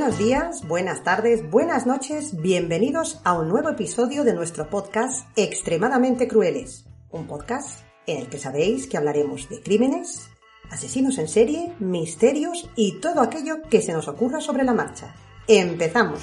[0.00, 6.26] Buenos días, buenas tardes, buenas noches, bienvenidos a un nuevo episodio de nuestro podcast Extremadamente
[6.26, 10.30] Crueles, un podcast en el que sabéis que hablaremos de crímenes,
[10.70, 15.14] asesinos en serie, misterios y todo aquello que se nos ocurra sobre la marcha.
[15.46, 16.22] ¡Empezamos!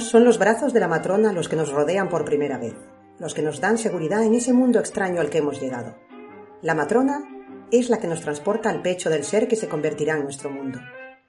[0.00, 2.74] Son los brazos de la matrona los que nos rodean por primera vez,
[3.18, 5.96] los que nos dan seguridad en ese mundo extraño al que hemos llegado.
[6.62, 7.22] La matrona
[7.70, 10.80] es la que nos transporta al pecho del ser que se convertirá en nuestro mundo.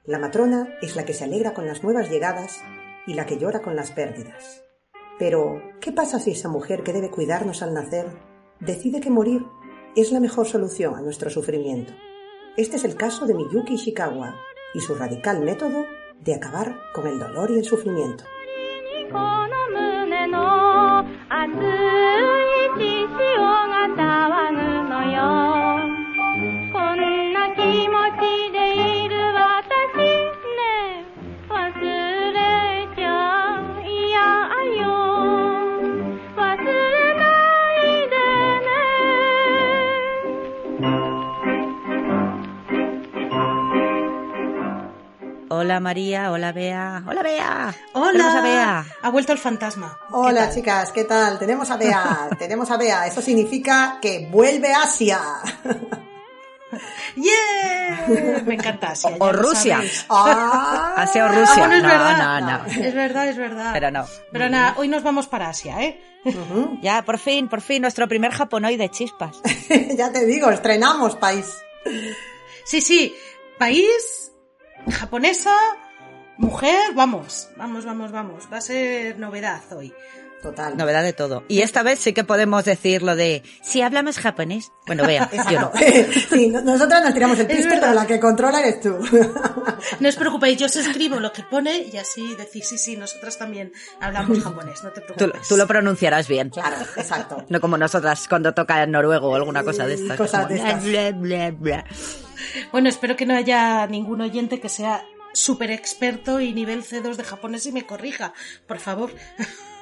[0.06, 2.62] La matrona es la que se alegra con las nuevas llegadas
[3.06, 4.64] y la que llora con las pérdidas.
[5.20, 8.08] Pero, ¿qué pasa si esa mujer que debe cuidarnos al nacer
[8.60, 9.44] decide que morir
[9.96, 11.94] es la mejor solución a nuestro sufrimiento?
[12.58, 14.36] Este es el caso de Miyuki Ishikawa
[14.74, 15.86] y su radical método
[16.22, 18.24] de acabar con el dolor y el sufrimiento.
[19.12, 23.25] この胸の熱い血潮
[45.58, 47.74] Hola María, hola Bea, hola Bea.
[47.94, 48.12] Hola.
[48.12, 48.86] Tenemos a Bea.
[49.04, 49.98] Ha vuelto el fantasma.
[50.02, 50.54] ¿Qué Hola tal?
[50.54, 51.40] chicas, ¿qué tal?
[51.40, 53.08] Tenemos a Bea, tenemos a Bea.
[53.08, 55.22] Eso significa que vuelve Asia.
[57.16, 58.42] ¡Yeah!
[58.46, 59.16] Me encanta Asia.
[59.18, 59.82] O Rusia.
[60.10, 61.56] Ah, Asia o Ah, Rusia.
[61.68, 62.42] bueno, es no, verdad.
[62.42, 62.66] no, no.
[62.66, 63.70] Es verdad, es verdad.
[63.72, 64.06] Pero no.
[64.34, 66.02] Pero nada, hoy nos vamos para Asia, ¿eh?
[66.82, 69.42] Ya, por fin, por fin, nuestro primer japonoide chispas.
[69.98, 71.46] ya te digo, estrenamos país.
[72.66, 73.16] Sí, sí.
[73.58, 74.34] País,
[74.92, 75.56] japonesa,
[76.38, 77.50] mujer, vamos.
[77.58, 78.48] Vamos, vamos, vamos.
[78.52, 79.94] Va a ser novedad hoy.
[80.42, 80.78] Total.
[80.78, 81.44] Novedad de todo.
[81.48, 84.72] Y esta vez sí que podemos decir lo de si hablamos japonés.
[84.86, 85.72] Bueno, Bea, yo no.
[86.30, 87.80] sí, nosotras nos tiramos el verdad.
[87.82, 88.96] pero la que controla eres tú.
[90.00, 93.38] No os preocupéis, yo os escribo lo que pone y así decís, sí, sí, nosotras
[93.38, 95.48] también hablamos japonés, no te preocupes.
[95.48, 96.50] tú lo pronunciarás bien.
[96.50, 97.44] claro, exacto.
[97.50, 100.18] No como nosotras cuando toca en noruego o alguna cosa de estas.
[100.18, 100.84] Cosas como de estas.
[100.84, 101.86] bla, bla, bla.
[102.72, 107.24] Bueno, espero que no haya ningún oyente que sea súper experto y nivel C2 de
[107.24, 108.34] japonés y me corrija,
[108.68, 109.14] por favor,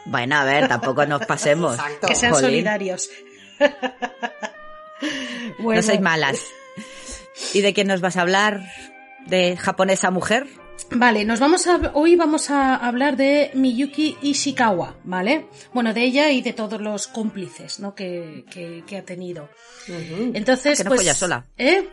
[0.05, 1.75] Bueno, a ver, tampoco nos pasemos.
[1.75, 2.07] Exacto.
[2.07, 2.49] que sean Jolín.
[2.49, 3.09] solidarios.
[5.59, 6.39] No sois malas.
[7.53, 8.61] ¿Y de quién nos vas a hablar?
[9.27, 10.47] ¿De japonesa mujer?
[10.91, 15.47] Vale, nos vamos a, hoy vamos a hablar de Miyuki Ishikawa, ¿vale?
[15.73, 17.95] Bueno, de ella y de todos los cómplices, ¿no?
[17.95, 19.49] Que, que, que ha tenido.
[19.87, 21.45] Entonces, Ah, que no pues, fue ella sola.
[21.57, 21.87] ¿Eh?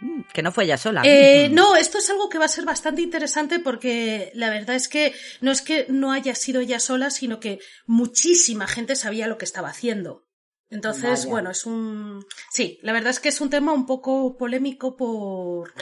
[0.00, 1.02] Mm, Que no fue ella sola.
[1.04, 4.88] Eh, no, esto es algo que va a ser bastante interesante porque la verdad es
[4.88, 9.38] que no es que no haya sido ella sola, sino que muchísima gente sabía lo
[9.38, 10.26] que estaba haciendo.
[10.70, 11.30] Entonces, Vaya.
[11.30, 12.24] bueno, es un...
[12.52, 15.72] Sí, la verdad es que es un tema un poco polémico por...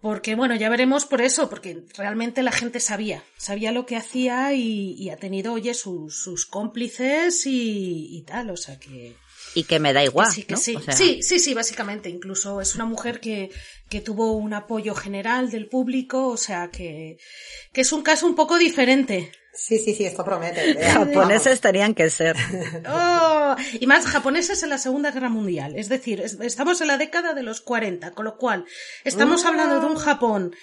[0.00, 4.54] Porque, bueno, ya veremos por eso, porque realmente la gente sabía, sabía lo que hacía
[4.54, 9.16] y, y ha tenido, oye, sus, sus cómplices y, y tal, o sea que...
[9.54, 10.28] Y que me da igual.
[10.28, 10.60] Que sí, que ¿no?
[10.60, 10.76] sí.
[10.76, 12.08] O sea, sí, sí, sí, básicamente.
[12.08, 13.50] Incluso es una mujer que,
[13.88, 17.18] que tuvo un apoyo general del público, o sea que,
[17.72, 19.32] que es un caso un poco diferente.
[19.54, 20.74] Sí, sí, sí, esto promete.
[20.74, 22.36] vea, Japoneses tenían que ser.
[22.88, 25.74] Oh, y más japoneses en la Segunda Guerra Mundial.
[25.76, 28.64] Es decir, es- estamos en la década de los 40, con lo cual
[29.04, 30.54] estamos hablando de un Japón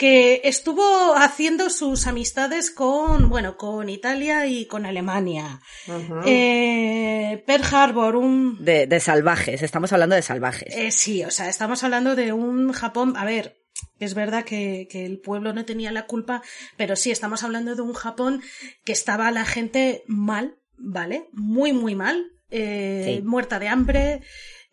[0.00, 5.60] que estuvo haciendo sus amistades con, bueno, con Italia y con Alemania.
[5.86, 6.20] Ujú.
[6.24, 8.64] Eh, Pearl Harbor, un...
[8.64, 10.74] De, de salvajes, estamos hablando de salvajes.
[10.74, 13.58] Eh, sí, o sea, estamos hablando de un Japón, a ver,
[13.98, 16.40] es verdad que, que el pueblo no tenía la culpa,
[16.78, 18.40] pero sí, estamos hablando de un Japón
[18.86, 21.28] que estaba la gente mal, ¿vale?
[21.34, 23.22] Muy, muy mal, eh, Sí.
[23.22, 24.22] muerta de hambre,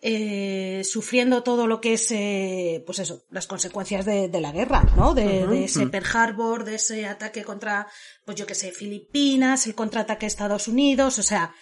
[0.02, 4.84] eh, sufriendo todo lo que es, eh, pues eso, las consecuencias de, de la guerra,
[4.96, 5.14] ¿no?
[5.14, 7.88] De, de ese Pearl Harbor, de ese ataque contra,
[8.26, 11.54] pues yo que sé, Filipinas, el contraataque a Estados Unidos, o sea,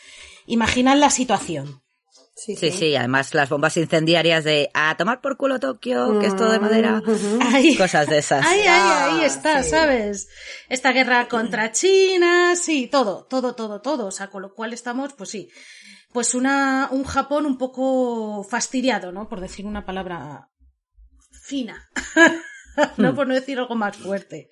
[0.46, 1.82] imaginan la situación.
[2.38, 6.36] Sí, Sí, sí, además las bombas incendiarias de a tomar por culo Tokio, que es
[6.36, 7.02] todo de madera.
[7.40, 7.78] Ay.
[7.78, 8.46] Cosas de esas.
[8.46, 9.70] Ahí, ahí, ahí Ah, está, sí.
[9.70, 10.28] ¿sabes?
[10.68, 14.08] Esta guerra contra China, sí, todo, todo, todo, todo.
[14.08, 15.48] O sea, con lo cual estamos, pues sí,
[16.16, 19.28] pues una, un Japón un poco fastidiado, ¿no?
[19.28, 20.50] Por decir una palabra
[21.44, 21.90] fina.
[22.98, 24.48] no por no decir algo más fuerte.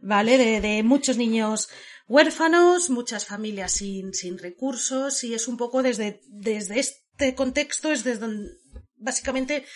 [0.00, 0.38] ¿Vale?
[0.38, 1.68] De, de muchos niños
[2.08, 8.04] huérfanos, muchas familias sin, sin recursos, y es un poco desde, desde este contexto, es
[8.04, 8.50] desde donde,
[8.96, 9.66] básicamente,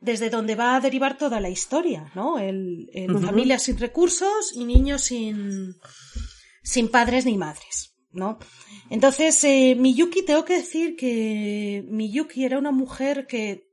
[0.00, 2.40] desde donde va a derivar toda la historia, ¿no?
[2.40, 5.76] El, el familias sin recursos y niños sin,
[6.64, 8.38] sin padres ni madres, ¿no?
[8.90, 13.70] Entonces, eh, Miyuki, tengo que decir que Miyuki era una mujer que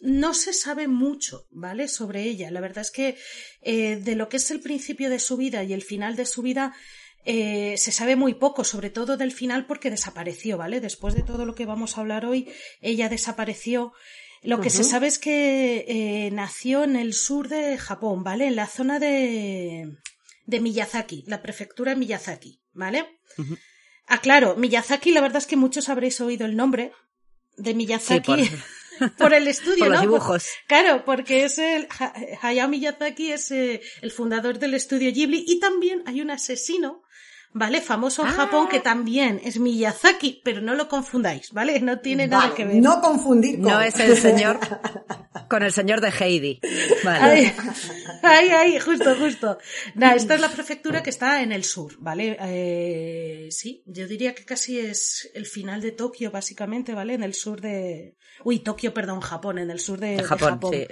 [0.00, 1.88] no se sabe mucho, ¿vale?
[1.88, 2.50] Sobre ella.
[2.50, 3.16] La verdad es que
[3.60, 6.42] eh, de lo que es el principio de su vida y el final de su
[6.42, 6.74] vida
[7.24, 10.80] eh, se sabe muy poco, sobre todo del final porque desapareció, ¿vale?
[10.80, 12.48] Después de todo lo que vamos a hablar hoy,
[12.80, 13.92] ella desapareció.
[14.42, 18.46] Lo que se sabe es que eh, nació en el sur de Japón, ¿vale?
[18.46, 19.98] En la zona de,
[20.46, 23.20] de Miyazaki, la prefectura de Miyazaki, ¿vale?
[24.12, 26.92] Ah, claro, Miyazaki, la verdad es que muchos habréis oído el nombre
[27.56, 28.32] de Miyazaki
[28.98, 30.00] por- por, el estudio, por los ¿no?
[30.02, 30.46] dibujos.
[30.66, 32.12] Claro, porque es el Ha-
[32.42, 37.02] Hayao Miyazaki es eh, el fundador del estudio Ghibli y también hay un asesino,
[37.52, 37.80] ¿vale?
[37.80, 38.32] Famoso en Ah.
[38.32, 41.80] Japón que también es Miyazaki, pero no lo confundáis, ¿vale?
[41.80, 42.76] No tiene nada que ver.
[42.76, 43.72] No confundir con...
[43.72, 44.58] No es el señor
[45.48, 46.60] con el señor de Heidi.
[47.04, 47.52] Vale.
[48.22, 49.58] Ay, ay, ay, justo, justo.
[49.96, 52.36] Nah, esta es la prefectura que está en el sur, ¿vale?
[52.40, 57.14] Eh, sí, yo diría que casi es el final de Tokio, básicamente, ¿vale?
[57.14, 58.16] En el sur de...
[58.44, 60.72] Uy, Tokio, perdón, Japón, en el sur de, De de Japón, Japón.
[60.74, 60.86] sí.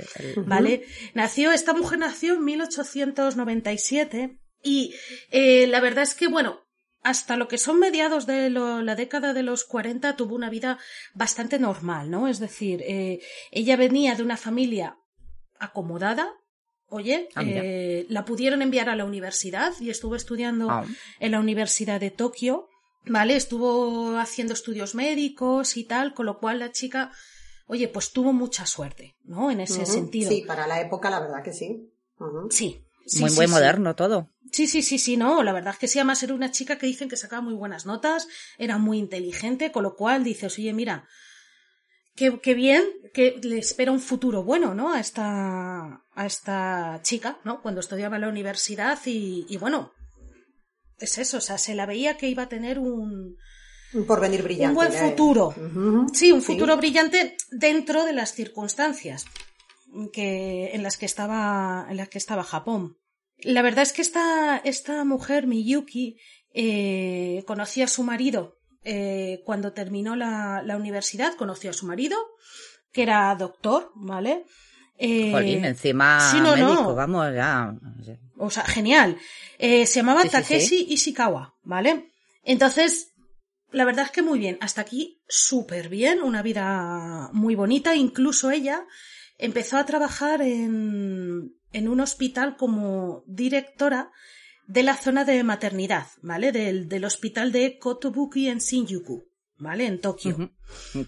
[0.45, 0.85] ¿Vale?
[1.15, 4.95] Nació, esta mujer nació en 1897 y
[5.31, 6.61] eh, la verdad es que, bueno,
[7.03, 10.79] hasta lo que son mediados de lo- la década de los 40 tuvo una vida
[11.15, 12.27] bastante normal, ¿no?
[12.29, 13.21] Es decir, eh,
[13.53, 14.97] ella venía de una familia
[15.59, 16.29] acomodada.
[16.91, 20.85] Oye, Ah, eh, la pudieron enviar a la universidad y estuvo estudiando Ah.
[21.21, 22.69] en la Universidad de Tokio,
[23.05, 23.37] ¿vale?
[23.37, 27.13] Estuvo haciendo estudios médicos y tal, con lo cual la chica,
[27.67, 29.51] oye, pues tuvo mucha suerte, ¿no?
[29.51, 30.31] En ese sentido.
[30.31, 31.91] Sí, para la época la verdad que sí.
[32.51, 32.83] Sí.
[33.09, 33.53] Sí, muy, sí, muy sí.
[33.53, 34.31] moderno todo.
[34.53, 36.87] Sí, sí, sí, sí, no, la verdad es que sí, además era una chica que
[36.87, 38.29] dicen que sacaba muy buenas notas,
[38.59, 41.07] era muy inteligente, con lo cual dices, oye, mira,
[42.15, 44.93] qué, qué bien, que le espera un futuro bueno, ¿no?
[44.93, 47.61] A esta, a esta chica, ¿no?
[47.63, 49.93] Cuando estudiaba en la universidad y, y bueno,
[50.99, 53.37] es eso, o sea, se la veía que iba a tener un,
[53.93, 54.69] Un porvenir brillante.
[54.71, 55.11] un buen ¿eh?
[55.11, 55.55] futuro.
[56.13, 56.47] Sí, un Sí.
[56.55, 59.27] futuro brillante dentro de las circunstancias
[60.13, 62.99] que, en las que estaba, en las que estaba Japón.
[63.39, 66.19] La verdad es que esta, esta mujer, Miyuki,
[66.53, 72.17] eh, conoció a su marido eh, cuando terminó la, la universidad, conoció a su marido,
[72.93, 74.45] que era doctor, ¿vale?
[74.99, 76.67] Eh, Jolín, encima sí, no, no.
[76.67, 77.73] médico, vamos ya.
[78.37, 79.17] o sea, genial.
[79.59, 82.13] Eh, se llamaba Sí, sí, Takeshi Ishikawa, ¿vale?
[82.43, 83.13] Entonces,
[83.71, 84.59] la verdad es que muy bien.
[84.61, 86.21] Hasta aquí, súper bien.
[86.23, 87.95] Una vida muy bonita.
[87.95, 88.87] Incluso ella
[89.39, 94.11] empezó a trabajar en, en un hospital como directora
[94.67, 96.53] de la zona de maternidad, ¿vale?
[96.53, 99.25] Del, del hospital de Kotobuki en Shinjuku,
[99.57, 99.87] ¿vale?
[99.87, 100.53] En Tokio.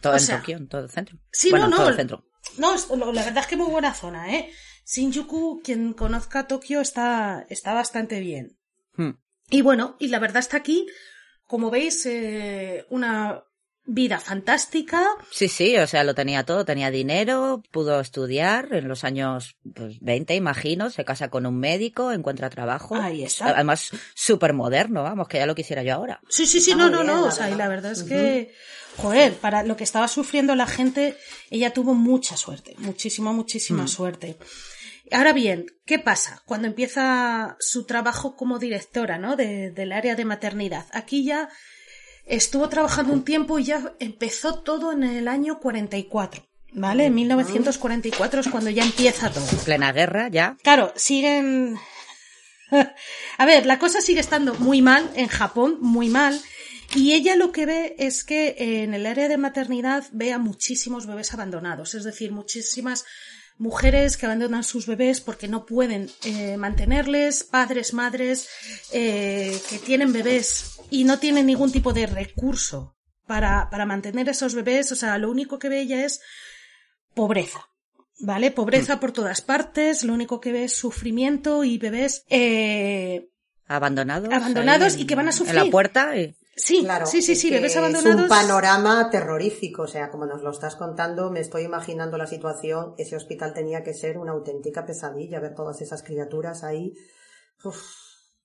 [0.00, 1.18] Todo O en sea, Tokio, en todo el centro.
[1.30, 1.90] sí, bueno, no, en todo no.
[1.90, 2.24] el centro.
[2.56, 4.50] No, la verdad es que muy buena zona, ¿eh?
[4.86, 8.58] Shinjuku, quien conozca Tokio, está, está bastante bien.
[8.94, 9.10] Hmm.
[9.50, 10.86] Y bueno, y la verdad está aquí,
[11.44, 13.44] como veis, eh, una
[13.92, 15.04] vida fantástica.
[15.30, 19.98] Sí, sí, o sea, lo tenía todo, tenía dinero, pudo estudiar en los años pues,
[20.00, 22.94] 20, imagino, se casa con un médico, encuentra trabajo.
[22.94, 23.48] Ahí está.
[23.48, 26.20] Además, súper moderno, vamos, que ya lo quisiera yo ahora.
[26.28, 27.24] Sí, sí, sí, Está no, no, bien, no.
[27.24, 28.54] O sea, y la verdad es que,
[28.96, 31.16] joder, para lo que estaba sufriendo la gente,
[31.50, 34.38] ella tuvo mucha suerte, muchísima, muchísima suerte.
[35.12, 39.34] Ahora bien, ¿qué pasa cuando empieza su trabajo como directora, ¿no?
[39.34, 40.86] De, del área de maternidad.
[40.92, 41.48] Aquí ya
[42.30, 46.42] estuvo trabajando un tiempo y ya empezó todo en el año 44.
[46.72, 47.06] ¿Vale?
[47.06, 49.44] En 1944 es cuando ya empieza todo.
[49.64, 50.56] Plena guerra, ya.
[50.62, 51.76] Claro, siguen.
[53.38, 56.40] A ver, la cosa sigue estando muy mal en Japón, muy mal.
[56.94, 61.06] Y ella lo que ve es que en el área de maternidad ve a muchísimos
[61.06, 63.04] bebés abandonados, es decir, muchísimas
[63.58, 68.48] mujeres que abandonan sus bebés porque no pueden eh, mantenerles, padres, madres
[68.90, 74.54] eh, que tienen bebés y no tienen ningún tipo de recurso para, para mantener esos
[74.54, 76.20] bebés, o sea, lo único que ve ella es
[77.14, 77.66] pobreza.
[78.22, 78.50] ¿Vale?
[78.50, 83.30] Pobreza por todas partes, lo único que ve es sufrimiento y bebés eh,
[83.66, 84.32] Abandonados.
[84.32, 85.56] Abandonados y que van a sufrir.
[85.56, 86.36] En la puerta y...
[86.56, 88.28] Sí, Claro, sí, sí, sí, bebés Es un abandonados.
[88.28, 92.94] panorama terrorífico, o sea, como nos lo estás contando, me estoy imaginando la situación.
[92.98, 96.92] Ese hospital tenía que ser una auténtica pesadilla, ver todas esas criaturas ahí.
[97.62, 97.80] Uf,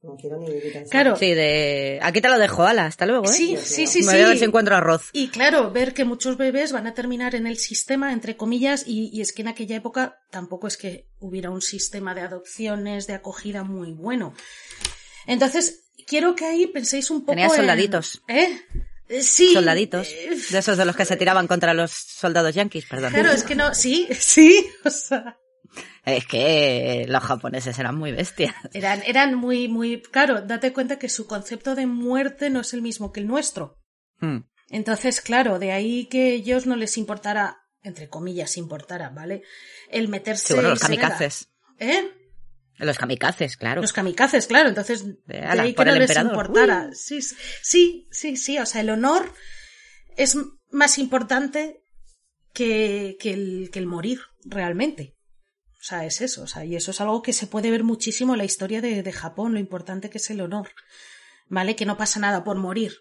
[0.06, 0.48] no quiero ni.
[0.90, 1.16] Claro.
[1.18, 2.00] Sí, de...
[2.02, 3.34] Aquí te lo dejo, ala, hasta luego, ¿eh?
[3.34, 4.10] Sí, sí, sí, Me sí.
[4.18, 5.10] voy a ver si encuentro arroz.
[5.12, 9.10] Y claro, ver que muchos bebés van a terminar en el sistema, entre comillas, y,
[9.12, 13.14] y es que en aquella época tampoco es que hubiera un sistema de adopciones, de
[13.14, 14.34] acogida muy bueno.
[15.28, 18.22] Entonces, quiero que ahí penséis un poco Tenía en- soldaditos.
[18.28, 18.60] ¿Eh?
[19.08, 19.54] Eh, Sí.
[19.54, 20.08] Soldaditos.
[20.10, 23.14] Eh, De esos de los que se tiraban contra los soldados yanquis, perdón.
[23.14, 25.38] Claro, es que no, sí, sí, o sea,
[26.06, 28.54] Es que los japoneses eran muy bestias.
[28.74, 32.82] eran, eran muy, muy, claro, date cuenta que su concepto de muerte no es el
[32.82, 33.78] mismo que el nuestro.
[34.20, 34.40] Hmm.
[34.70, 39.44] Entonces, claro, de ahí que ellos no les importara, entre comillas, importara, ¿vale?
[39.90, 40.48] El meterse.
[40.48, 41.50] Sí, bueno, los kamikazes.
[41.80, 42.12] ¿Eh?
[42.78, 43.82] Los kamikazes, claro.
[43.82, 46.32] Los kamikazes, claro, entonces de, ala, ahí que no les emperador.
[46.32, 46.90] importara.
[46.94, 49.34] Sí, sí, sí, sí, o sea, el honor
[50.18, 50.38] es
[50.72, 51.82] más importante
[52.54, 55.15] que, que, el, que el morir, realmente.
[55.86, 58.34] O sea, es eso, o sea, y eso es algo que se puede ver muchísimo
[58.34, 60.70] en la historia de, de Japón, lo importante que es el honor.
[61.48, 61.76] ¿Vale?
[61.76, 62.94] Que no pasa nada por morir.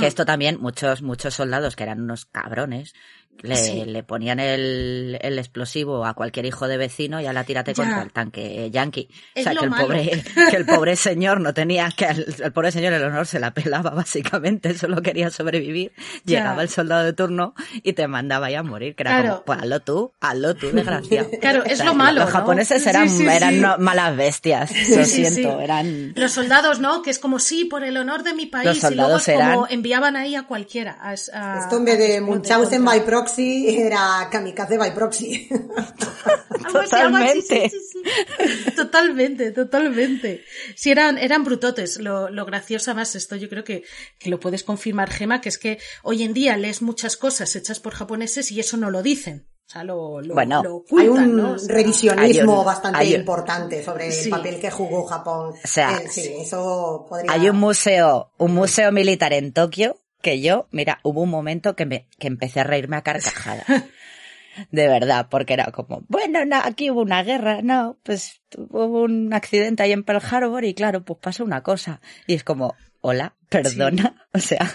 [0.00, 2.94] Que esto también, muchos, muchos soldados que eran unos cabrones,
[3.42, 3.84] le, Sí.
[3.84, 7.84] le ponían el, el explosivo a cualquier hijo de vecino y a la tírate Ya.
[7.84, 9.08] contra el tanque yankee.
[9.34, 9.86] Es o sea, lo que el malo.
[9.86, 13.40] pobre, que el pobre señor no tenía, que el, el pobre señor el honor se
[13.40, 15.92] la pelaba básicamente, solo quería sobrevivir.
[16.24, 16.38] Ya.
[16.40, 19.28] Llegaba el soldado de turno y te mandaba ya a morir, que era Claro.
[19.34, 21.28] como, pues hazlo tú, hazlo tú, desgraciado.
[21.40, 22.38] Claro, es lo malo, Los ¿no?
[22.40, 23.26] japoneses eran, sí, sí.
[23.26, 25.64] eran no- malas bestias, lo sí, siento, sí.
[25.64, 26.12] eran...
[26.16, 27.02] Los soldados, ¿no?
[27.02, 28.66] Que es como sí, por el honor de mi país.
[28.66, 30.98] Los y luego soldados es como eran- enviaban ahí a cualquiera.
[31.00, 35.48] a- a- Esto en vez de Munchausen by proxy era Kamikaze by proxy.
[35.48, 37.70] Sí, Totalmente.
[37.70, 38.70] sí, sí.
[38.76, 40.44] Totalmente, totalmente.
[40.76, 41.98] Sí, eran, eran brutotes.
[41.98, 43.84] Lo, lo gracioso más esto, yo creo que,
[44.18, 47.80] que lo puedes confirmar, Gema, que es que hoy en día lees muchas cosas hechas
[47.80, 49.48] por japoneses y eso no lo dicen.
[49.66, 51.52] O sea, lo, lo, Bueno, lo ocultan, Hay un ¿no?
[51.52, 54.24] O sea, revisionismo hay un- bastante un- importante sobre Sí.
[54.24, 55.52] el papel que jugó Japón.
[55.62, 57.32] O sea, Eh, sí, eso podría...
[57.32, 61.86] Hay un museo, un museo militar en Tokio que yo, mira, hubo un momento que
[61.86, 63.64] me, que empecé a reírme a carcajadas.
[64.72, 69.32] De verdad, porque era como, bueno, no, aquí hubo una guerra, no, pues hubo un
[69.32, 72.00] accidente ahí en Pearl Harbor y claro, pues pasó una cosa.
[72.26, 74.68] Y es como, hola, perdona, o sea,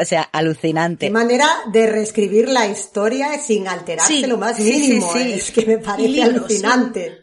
[0.00, 1.06] o sea, alucinante.
[1.06, 5.12] Qué manera de reescribir la historia sin alterarse Sí, lo más mínimo.
[5.12, 5.18] sí.
[5.18, 7.18] eh, Es que me parece alucinante.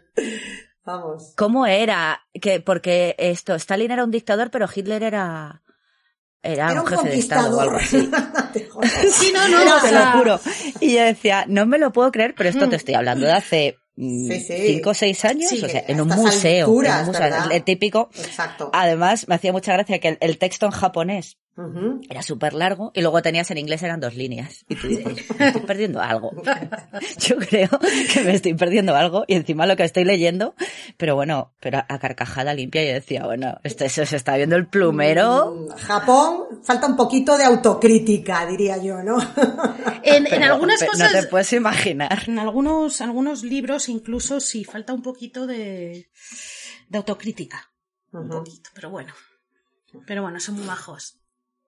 [0.84, 1.34] Vamos.
[1.38, 2.22] ¿Cómo era?
[2.34, 5.62] Que, porque esto, Stalin era un dictador, pero Hitler era,
[6.44, 7.98] era, Era un un jefe de Estado o algo así.
[9.12, 10.40] Sí, no, no, te lo juro.
[10.80, 13.78] Y yo decía, no me lo puedo creer, pero esto te estoy hablando de hace
[13.96, 14.54] mm, Sí, sí.
[14.68, 17.52] cinco o seis años, Sí, o sea, en un museo, alturas, en un museo, ¿verdad?
[17.52, 18.10] el típico.
[18.18, 18.70] Exacto.
[18.74, 21.38] Además, me hacía mucha gracia que el, el texto en japonés
[22.08, 24.64] Era súper largo y luego tenías en inglés eran dos líneas.
[24.70, 25.06] Y tú dices,
[25.40, 26.32] me estoy perdiendo algo.
[27.18, 27.70] Yo creo
[28.14, 30.54] que me estoy perdiendo algo y encima lo que estoy leyendo,
[30.98, 34.68] pero bueno, pero a carcajada limpia yo decía, bueno, este se, se está viendo el
[34.68, 35.68] plumero.
[35.68, 39.18] Mm, Japón, falta un poquito de autocrítica, diría yo, ¿no?
[40.04, 41.14] En, algunas cosas.
[41.14, 42.24] No te puedes imaginar.
[42.28, 46.10] En algunos, algunos libros incluso sí falta un poquito de,
[46.88, 47.70] de autocrítica.
[48.14, 49.14] Un poquito, pero bueno.
[50.06, 51.18] Pero bueno, son muy majos.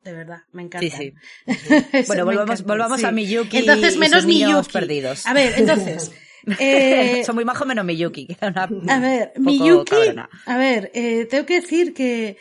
[0.09, 0.97] De verdad, me encanta.
[0.97, 1.13] Sí,
[1.47, 2.03] sí.
[2.07, 4.71] Bueno, volvamos- volvamos a Miyuki Entonces, y menos sus niños Miyuki.
[4.73, 5.27] perdidos.
[5.27, 6.11] A ver, entonces.
[6.59, 9.89] eh, Son muy majos menos Miyuki, que era una a ver, Miyuki.
[9.91, 10.29] cabrona.
[10.45, 12.37] A ver, eh, tengo que decir que,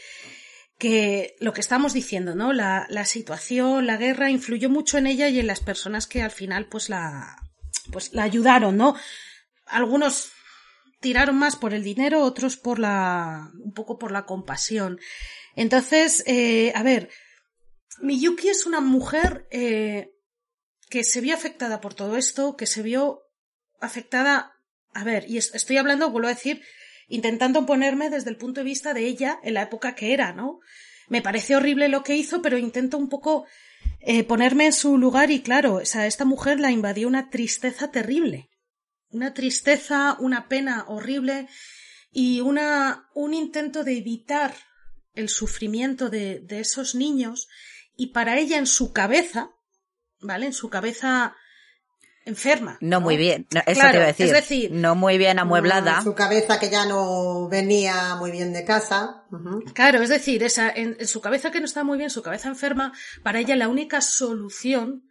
[0.78, 2.52] que lo que estamos diciendo, ¿no?
[2.52, 6.30] La, la situación, la guerra influyó mucho en ella y en las personas que al
[6.30, 7.36] final, pues la,
[7.92, 8.96] pues la ayudaron, ¿no?
[9.66, 10.30] Algunos
[11.00, 14.98] tiraron más por el dinero, otros por la, un poco por la compasión.
[15.56, 17.10] Entonces, eh, a ver,
[18.00, 20.10] Miyuki es una mujer eh,
[20.88, 23.22] que se vio afectada por todo esto, que se vio
[23.80, 24.52] afectada
[24.94, 26.62] a ver, y es- estoy hablando, vuelvo a decir,
[27.08, 30.60] intentando ponerme desde el punto de vista de ella en la época que era, ¿no?
[31.08, 33.46] Me parece horrible lo que hizo, pero intento un poco
[34.00, 37.90] eh, ponerme en su lugar y claro, o sea, esta mujer la invadió una tristeza
[37.90, 38.48] terrible.
[39.10, 41.48] Una tristeza, una pena horrible
[42.10, 44.54] y una, un intento de evitar
[45.14, 47.48] el sufrimiento de, de esos niños
[47.98, 49.50] y para ella en su cabeza,
[50.20, 50.46] ¿vale?
[50.46, 51.34] En su cabeza
[52.24, 52.78] enferma.
[52.80, 54.26] No muy bien, no, eso Claro, te iba a decir.
[54.26, 56.00] es decir- no muy bien amueblada.
[56.00, 59.24] Mm, Su cabeza que ya no venía muy bien de casa.
[59.74, 62.48] Claro, es decir, esa, en, en su cabeza que no está muy bien, su cabeza
[62.48, 65.08] enferma, para ella la única solución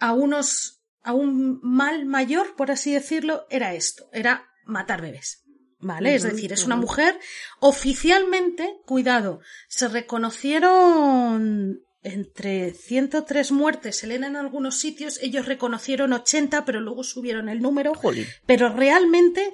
[0.00, 5.42] a unos, a un mal mayor, por así decirlo, era esto, era matar bebés.
[5.78, 6.14] ¿Vale?
[6.14, 7.20] es decir, es una mujer
[7.60, 16.80] oficialmente, cuidado, se reconocieron entre 103 muertes, Elena en algunos sitios, ellos reconocieron 80, pero
[16.80, 18.26] luego subieron el número, Jolín.
[18.46, 19.52] pero realmente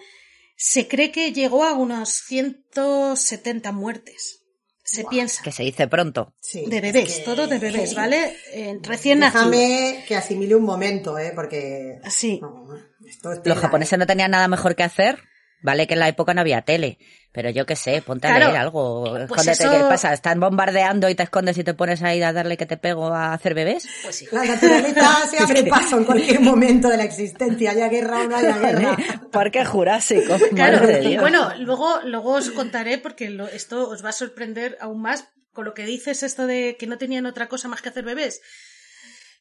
[0.57, 4.39] se cree que llegó a unos 170 muertes.
[4.85, 5.43] Se piensa.
[5.43, 6.35] Que se dice pronto.
[6.41, 8.37] Sí, De es bebés, que- todo de bebés, ¿vale?
[8.53, 9.51] Eh, recién nacidos.
[9.51, 11.33] Déjame que asimile un momento, ¿eh?
[11.35, 11.99] Porque...
[12.11, 12.41] Sí.
[12.43, 12.67] no,
[13.07, 15.19] esto es Los japoneses no tenían nada mejor que hacer.
[15.63, 16.99] Vale que en la época no había tele,
[17.33, 19.05] pero yo qué sé, ponte a leer algo.
[19.11, 20.13] Pues Escóndete, eso- ¿qué pasa?
[20.13, 23.33] ¿Están bombardeando y te escondes y te pones ahí a darle que te pego a
[23.33, 23.89] hacer bebés?
[24.03, 24.27] Pues sí.
[24.31, 28.37] La naturaleza se abre paso en cualquier momento de la existencia, haya guerra o no
[28.37, 28.97] haya guerra.
[29.31, 30.37] Parque Jurásico.
[30.55, 31.21] Claro, madre de Dios.
[31.23, 35.25] bueno, luego, luego os contaré porque lo- esto os va a sorprender aún más
[35.55, 38.41] con lo que dices esto de que no tenían otra cosa más que hacer bebés.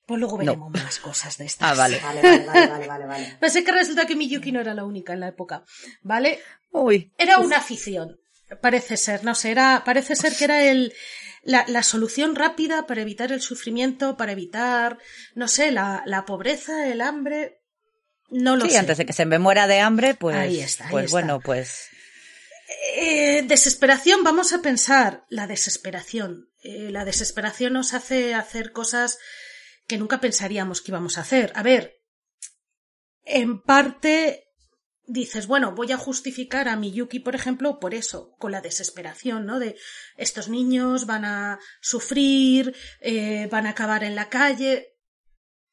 [0.06, 1.70] Pues luego veremos más cosas de estas.
[1.72, 2.00] Ah, vale.
[2.02, 3.38] Vale, vale, vale, vale, vale, vale.
[3.40, 5.64] Pues es que resulta que Miyuki no era la única en la época,
[6.02, 6.40] ¿vale?
[6.72, 7.12] Uy.
[7.18, 8.20] Era una afición,
[8.62, 10.94] parece ser, no sé, era, parece ser que era el,
[11.44, 14.98] la, la solución rápida para evitar el sufrimiento, para evitar,
[15.36, 17.62] no sé, la, la pobreza, el hambre,
[18.30, 18.78] no lo Sí, sé.
[18.80, 21.16] antes de que se me muera de hambre, pues, Ahí está, ahí pues está.
[21.16, 21.90] bueno, pues
[22.96, 26.50] Eh, desesperación, vamos a pensar, la desesperación.
[26.64, 29.18] Eh, la desesperación nos hace hacer cosas
[29.92, 31.52] que nunca pensaríamos que íbamos a hacer.
[31.54, 32.02] A ver,
[33.26, 34.46] en parte
[35.06, 39.60] dices, bueno, voy a justificar a Miyuki, por ejemplo, por eso, con la desesperación, ¿no?
[39.60, 39.76] De
[40.16, 44.96] estos niños van a sufrir, eh, van a acabar en la calle.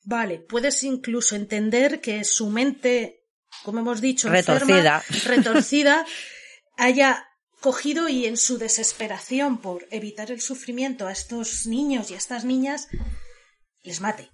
[0.02, 3.22] Vale, puedes incluso entender que su mente,
[3.62, 5.04] como hemos dicho, enferma, Retorcida.
[5.26, 6.06] retorcida,
[6.76, 7.24] haya
[7.60, 12.44] cogido y en su desesperación por evitar el sufrimiento a estos niños y a estas
[12.44, 12.88] niñas,
[13.88, 14.30] les mate.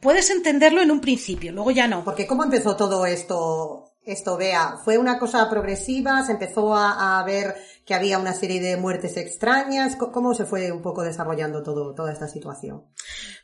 [0.00, 2.04] Puedes entenderlo en un principio, luego ya no.
[2.04, 4.76] Porque ¿cómo empezó todo esto, esto, Bea?
[4.84, 6.24] ¿Fue una cosa progresiva?
[6.24, 9.96] ¿Se empezó a, a ver que había una serie de muertes extrañas?
[9.96, 12.84] ¿Cómo se fue un poco desarrollando todo, toda esta situación?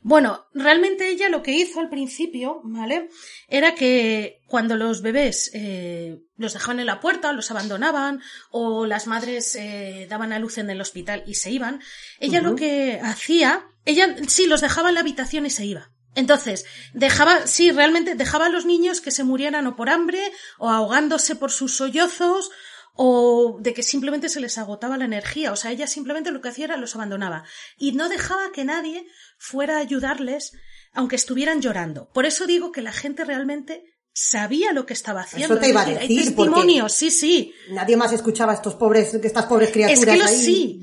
[0.03, 3.11] Bueno, realmente ella lo que hizo al principio, ¿vale?
[3.49, 8.21] Era que cuando los bebés eh, los dejaban en la puerta, los abandonaban,
[8.51, 11.81] o las madres eh, daban a luz en el hospital y se iban,
[12.19, 15.91] ella lo que hacía, ella sí los dejaba en la habitación y se iba.
[16.15, 20.69] Entonces, dejaba, sí, realmente dejaba a los niños que se murieran o por hambre, o
[20.69, 22.51] ahogándose por sus sollozos,
[22.95, 25.53] o de que simplemente se les agotaba la energía.
[25.53, 27.45] O sea, ella simplemente lo que hacía era los abandonaba.
[27.79, 29.07] Y no dejaba que nadie
[29.39, 30.53] fuera a ayudarles,
[30.93, 32.11] aunque estuvieran llorando.
[32.13, 35.55] Por eso digo que la gente realmente sabía lo que estaba haciendo.
[35.55, 37.55] Eso te iba a decir, Hay testimonios, sí, sí.
[37.71, 40.81] Nadie más escuchaba a estos pobres, estas pobres criaturas Es que lo ahí sí.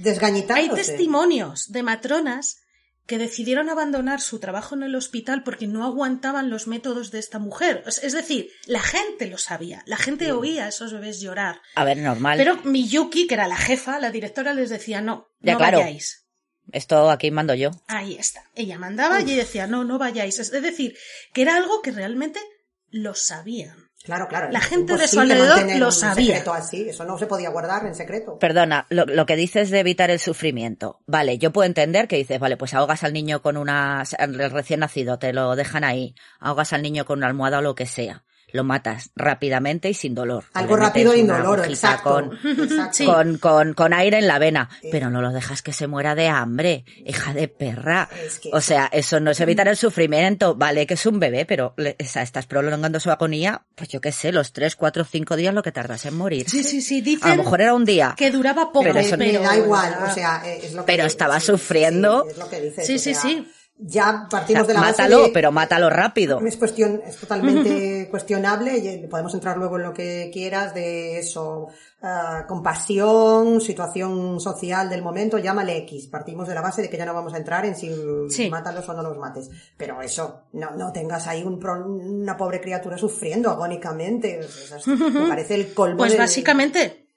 [0.50, 2.62] Hay testimonios de matronas
[3.08, 7.40] que decidieron abandonar su trabajo en el hospital porque no aguantaban los métodos de esta
[7.40, 7.84] mujer.
[7.88, 11.62] Es decir, la gente lo sabía, la gente oía a esos bebés llorar.
[11.76, 12.38] a ver, normal.
[12.38, 15.80] Pero Miyuki, que era la jefa, la directora, les decía, no, Ya, no claro.
[15.80, 16.26] vayáis.
[16.74, 17.72] Esto aquí mando yo.
[17.88, 18.44] Ahí está.
[18.54, 20.38] Ella mandaba y ella decía, no, no vayáis.
[20.40, 20.98] Es decir,
[21.34, 22.42] que era algo que realmente
[22.90, 23.87] lo sabían.
[24.08, 24.48] Claro, claro.
[24.52, 26.28] La gente de su alrededor lo sabía.
[26.28, 26.88] secreto así.
[26.88, 28.40] Eso no se podía guardar en secreto.
[28.40, 31.02] Perdona, lo, lo que dices de evitar el sufrimiento.
[31.06, 34.80] Vale, yo puedo entender que dices, vale, pues ahogas al niño con una, el recién
[34.80, 38.24] nacido, te lo dejan ahí, ahogas al niño con una almohada o lo que sea.
[38.54, 40.46] Lo matas rápidamente y sin dolor.
[40.54, 42.14] Algo rápido y indoloro, exacto.
[42.14, 42.94] Con, exacto.
[42.94, 43.06] Sí.
[43.06, 44.70] con, con, con aire en la vena.
[44.90, 48.08] Pero no lo dejas que se muera de hambre, hija de perra.
[48.26, 50.56] Es que o sea, eso no es evitar el sufrimiento.
[50.56, 54.00] Vale, que es un bebé, pero le- o sea, estás prolongando su agonía, pues yo
[54.00, 56.50] qué sé, los tres, cuatro, cinco días lo que tardas en morir.
[56.50, 57.00] Sí, sí, sí.
[57.00, 58.14] A Dicen lo mejor era un día.
[58.18, 61.04] que duraba poco, Pero eso- me da igual, o sea, eh, es lo que Pero
[61.06, 62.24] estaba sufriendo.
[62.24, 63.48] sí, es lo que dices, Sí, o sí, sea, sí.
[63.80, 66.40] Ya partimos O sea, de la base mátalo, de- pero mátalo rápido.
[66.42, 71.20] Es cuestión, es totalmente cuestionable y eh, podemos entrar luego en lo que quieras de
[71.20, 71.68] eso,
[72.02, 76.08] ah, compasión, situación social del momento, llámale X.
[76.08, 77.92] Partimos de la base de que ya no vamos a entrar en si
[78.30, 78.50] Sí.
[78.50, 79.50] mátalos o no los mates.
[79.78, 84.40] Pero eso, no, no tengas ahí un pro- una pobre criatura sufriendo agónicamente.
[84.40, 87.08] Es- me parece el colmo Pues del- básicamente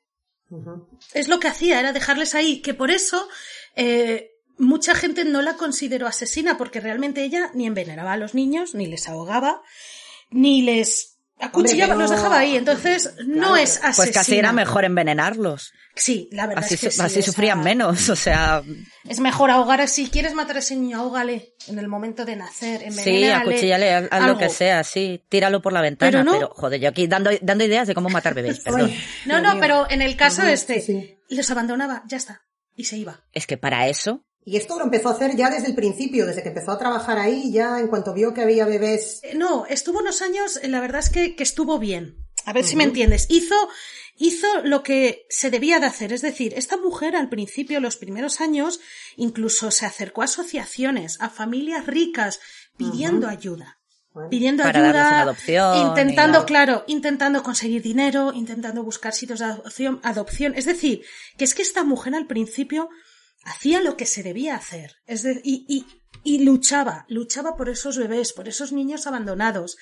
[1.14, 3.28] es lo que hacía, era dejarles ahí, que por eso
[3.76, 8.74] eh, mucha gente no la consideró asesina, porque realmente ella ni envenenaba a los niños,
[8.74, 9.62] ni les ahogaba,
[10.30, 12.56] ni les acuchillaba, Hombre, los pero- dejaba ahí.
[12.56, 13.94] Entonces, no Claro, es asesina.
[13.96, 15.72] Pues casi era mejor envenenarlos.
[15.96, 18.08] Sí, la verdad Así, es que sí, así sufrían menos.
[18.10, 18.62] O sea,
[19.08, 22.92] Es mejor ahogar, si quieres matar a ese niño, ahógale en el momento de nacer,
[22.92, 25.24] sí, acuchíllale, haz, lo que sea, sí.
[25.28, 26.10] Tíralo por la ventana.
[26.22, 26.54] Pero Pero, no.
[26.54, 28.90] joder, yo aquí dando, dando ideas de cómo matar bebés, perdón.
[28.92, 29.60] Ay, No, no, mío.
[29.60, 31.16] pero en el caso Ujú, este, sí.
[31.28, 32.42] los abandonaba, ya está,
[32.76, 33.24] y se iba.
[33.32, 36.42] Es que para eso, Y esto lo empezó a hacer ya desde el principio, desde
[36.42, 39.98] que empezó a trabajar ahí, ya en cuanto vio que había bebés Eh, No, estuvo
[39.98, 42.16] unos años, eh, la verdad es que, que estuvo bien.
[42.46, 43.26] A ver si me entiendes.
[43.28, 43.54] Hizo,
[44.16, 46.12] hizo lo que se debía de hacer.
[46.12, 48.80] Es decir, esta mujer al principio, los primeros años,
[49.16, 52.40] incluso se acercó a asociaciones, a familias ricas,
[52.78, 53.76] pidiendo ayuda.
[54.12, 60.00] Bueno, Pidiendo Para ayuda, adopción intentando, claro, intentando conseguir dinero, intentando buscar sitios de adopción,
[60.02, 60.54] adopción.
[60.56, 61.02] Es decir,
[61.36, 62.88] que es que esta mujer al principio
[63.44, 64.96] hacía lo que se debía hacer.
[65.06, 65.86] Es de- y, y,
[66.24, 69.76] y luchaba, luchaba por esos bebés, por esos niños abandonados.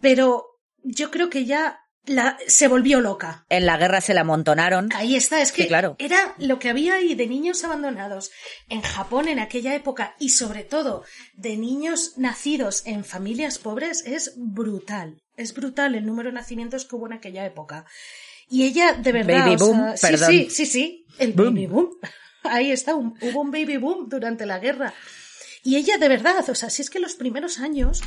[0.00, 0.46] Pero
[0.82, 3.44] yo creo que ya la, se volvió loca.
[3.48, 4.90] en la guerra se la amontonaron.
[4.94, 5.96] Ahí está, es que Sí, claro.
[5.98, 8.30] era lo que había ahí de niños abandonados
[8.68, 11.02] en Japón en aquella época y sobre todo
[11.34, 15.20] de niños nacidos en familias pobres es brutal.
[15.36, 17.84] Es brutal el número de nacimientos que hubo en aquella época.
[18.48, 21.54] Y ella, de verdad, Baby o sea, boom, sí, sí, sí, sí, el Boom.
[21.54, 21.90] baby boom.
[22.48, 24.94] Ahí está, un- hubo un baby boom durante la guerra.
[25.62, 28.02] Y ella, de verdad, o sea, si es que los primeros años,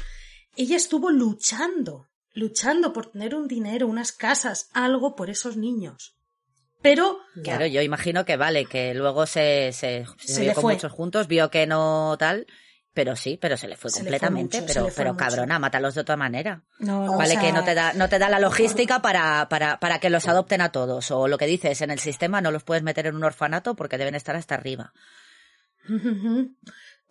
[0.56, 6.16] ella estuvo luchando, luchando por tener un dinero, unas casas, algo por esos niños.
[6.82, 10.74] Pero, Claro, yo imagino que vale, que luego se, se, se Se vio con fue.
[10.76, 12.48] muchos juntos, vio que no tal,
[13.00, 15.26] pero sí, pero se le fue Se le fue completamente, mucho, pero, pero mucho.
[15.26, 16.64] cabrona, mátalos de otra manera.
[16.80, 19.80] no, o vale, sea, que no te da, no te da la logística para, para,
[19.80, 21.10] para que los adopten a todos.
[21.12, 23.98] O lo que dices, en el sistema no los puedes meter en un orfanato porque
[23.98, 24.92] deben estar hasta arriba.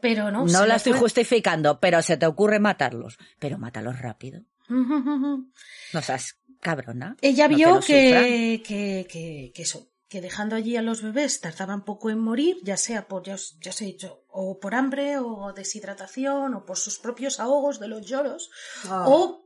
[0.02, 0.44] Pero no.
[0.44, 1.00] No, la estoy fue.
[1.00, 3.16] justificando, pero se te ocurre matarlos.
[3.38, 4.42] Pero mátalos rápido.
[4.68, 7.16] No seas cabrona.
[7.22, 11.84] Ella no vio que, que, que, que eso, que dejando allí a los bebés tardaban
[11.84, 15.18] poco en morir, ya sea por, ya os, ya os he dicho, o por hambre,
[15.18, 18.50] o deshidratación, o por sus propios ahogos de los lloros,
[18.88, 19.04] Ah.
[19.06, 19.44] o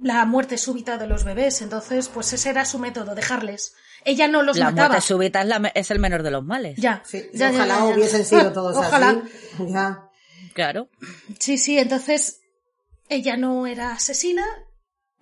[0.00, 1.62] la muerte súbita de los bebés.
[1.62, 3.74] Entonces, pues ese era su método, dejarles.
[4.04, 4.88] Ella no los La mataba.
[4.88, 6.76] muerte súbita es, la el menor de los males.
[6.78, 7.94] Ya, Sí, ya, ojalá ya, ya.
[7.94, 9.10] hubiesen sido todos Ojalá.
[9.56, 9.66] así.
[9.72, 10.10] Ya.
[10.52, 10.88] Claro.
[11.38, 12.40] Sí, sí, entonces
[13.08, 14.44] ella no era asesina,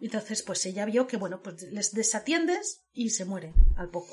[0.07, 4.13] entonces pues ella vio que, bueno, pues les desatiendes y se mueren al poco.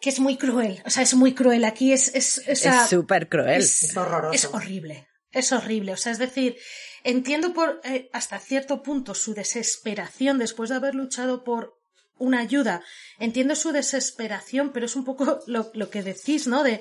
[0.00, 1.64] Que es muy cruel, o sea, es muy cruel.
[1.64, 2.42] Aquí es, es,
[2.88, 3.60] súper cruel.
[3.60, 4.34] es, Es horroroso.
[4.34, 5.92] es horrible, es horrible.
[5.92, 6.56] O sea, es decir,
[7.02, 11.74] entiendo por eh, hasta cierto punto su desesperación después de haber luchado por
[12.16, 12.82] una ayuda.
[13.18, 16.62] Entiendo su desesperación, pero es un poco lo, lo que decís, ¿no?
[16.62, 16.80] De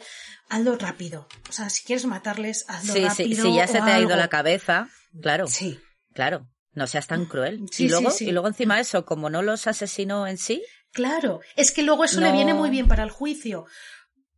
[0.50, 1.28] hazlo rápido.
[1.50, 3.46] O sea, si quieres matarles, hazlo Sí, sí, rápido.
[3.46, 4.16] si ya se te ha ido algo.
[4.16, 4.90] la cabeza,
[5.22, 5.80] claro, Sí.
[6.14, 7.66] claro, no seas tan cruel.
[7.72, 8.30] Sí, y luego, sí, sí.
[8.30, 12.22] y luego encima eso, como no los asesinó en sí, Claro, es que luego eso
[12.22, 13.66] le viene muy bien para el juicio.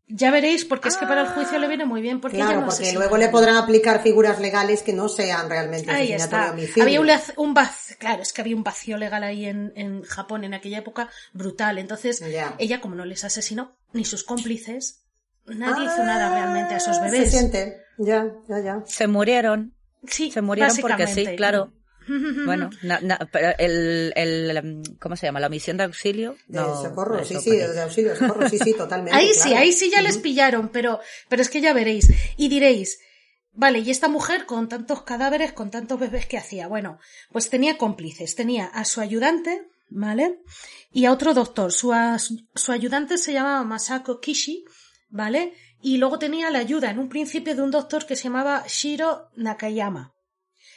[0.07, 2.67] Ya veréis, porque es que para el juicio le viene muy bien, porque Claro, no
[2.67, 6.51] porque luego le podrán aplicar figuras legales que no sean realmente Ahí está.
[6.51, 6.83] homicidio.
[6.83, 7.01] Había
[7.37, 10.77] un, vacío, claro, es que había un vacío legal ahí en, en Japón en aquella
[10.77, 11.77] época brutal.
[11.79, 12.21] Entonces,
[12.59, 15.03] ella, como no les asesinó, ni sus cómplices,
[15.47, 17.31] nadie hizo Ah, nada realmente a esos Se bebés.
[17.31, 17.81] siente.
[17.97, 18.83] Ya, ya, ya.
[18.85, 19.73] se murieron.
[20.07, 21.73] Sí, Se murieron porque sí, claro.
[22.45, 25.39] Bueno, na- na- pero el, el, ¿cómo se llama?
[25.39, 26.35] La omisión de auxilio.
[26.47, 29.17] De No, socorro, eso, sí, sí, de auxilio, socorro, sí, sí, totalmente.
[29.17, 32.11] Ahí sí, ahí sí ya les pillaron, pero, pero es que ya veréis.
[32.37, 32.99] Y diréis,
[33.53, 36.67] vale, ¿y esta mujer con tantos cadáveres, con tantos bebés que hacía?
[36.67, 36.99] Bueno,
[37.31, 40.39] pues tenía cómplices, tenía a su ayudante, ¿vale?
[40.91, 41.71] Y a otro doctor.
[41.71, 41.93] Su,
[42.55, 44.65] su ayudante se llamaba Masako Kishi,
[45.09, 45.53] ¿vale?
[45.81, 49.29] Y luego tenía la ayuda en un principio de un doctor que se llamaba Shiro
[49.35, 50.14] Nakayama.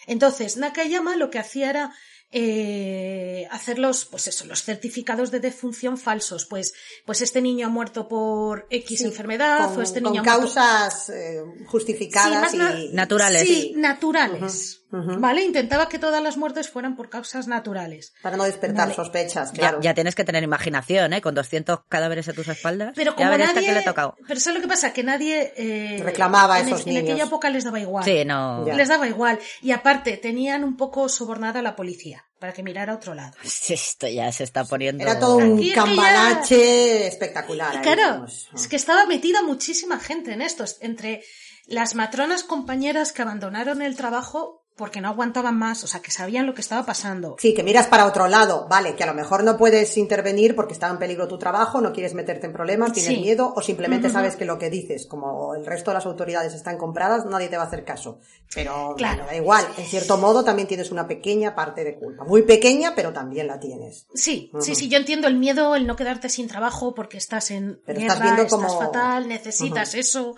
[0.09, 1.93] Entonces, Nakayama lo que hacía era
[2.31, 6.45] eh, hacer los, pues eso, los certificados de defunción falsos.
[6.47, 6.73] Pues,
[7.07, 10.25] pues este niño ha muerto por X Sí, enfermedad con, o este con niño ha
[10.25, 10.41] muerto.
[10.55, 12.61] causas eh, justificadas Sí, y...
[12.61, 13.43] na- Naturales.
[13.49, 14.83] Sí, naturales.
[14.91, 15.43] ¿Vale?
[15.43, 18.13] Intentaba que todas las muertes fueran por causas naturales.
[18.23, 18.95] Para no despertar Vale.
[18.95, 19.81] sospechas, Ya, claro.
[19.81, 21.21] ya tienes que tener imaginación, ¿eh?
[21.21, 22.93] Con 200 cadáveres a tus espaldas.
[22.95, 23.67] Pero ya como verás nadie...
[23.69, 24.17] que le ha tocado.
[24.27, 24.93] Pero ¿sabes lo que pasa?
[24.93, 25.53] Que nadie...
[25.57, 27.03] eh, Reclamaba a en, esos en niños.
[27.05, 28.05] aquella época les daba igual.
[28.05, 28.67] Sí, no.
[28.67, 28.75] Ya.
[28.75, 29.39] Les daba igual.
[29.63, 33.37] Y aparte, tenían un poco sobornada a la policía para que mirara a otro lado.
[33.69, 35.03] Esto ya se está poniendo.
[35.03, 37.75] Era todo un Aquí ya- cambalache espectacular.
[37.77, 40.65] Y claro, es que estaba metida muchísima gente en esto.
[40.81, 41.23] Entre
[41.67, 46.47] las matronas compañeras que abandonaron el trabajo porque no aguantaban más, o sea, que sabían
[46.47, 47.37] lo que estaba pasando.
[47.39, 50.73] Sí, que miras para otro lado, vale, que a lo mejor no puedes intervenir porque
[50.73, 53.21] está en peligro tu trabajo, no quieres meterte en problemas, tienes Sí.
[53.21, 56.79] miedo o simplemente sabes que lo que dices, como el resto de las autoridades están
[56.79, 58.21] compradas, nadie te va a hacer caso.
[58.55, 59.27] Pero Claro.
[59.27, 62.25] da igual, en cierto modo también tienes una pequeña parte de culpa.
[62.25, 64.07] Muy pequeña, pero también la tienes.
[64.15, 67.81] Sí, sí, sí, yo entiendo el miedo, el no quedarte sin trabajo porque estás en
[67.85, 70.37] Pero guerra, estás viendo estás como- fatal, necesitas eso.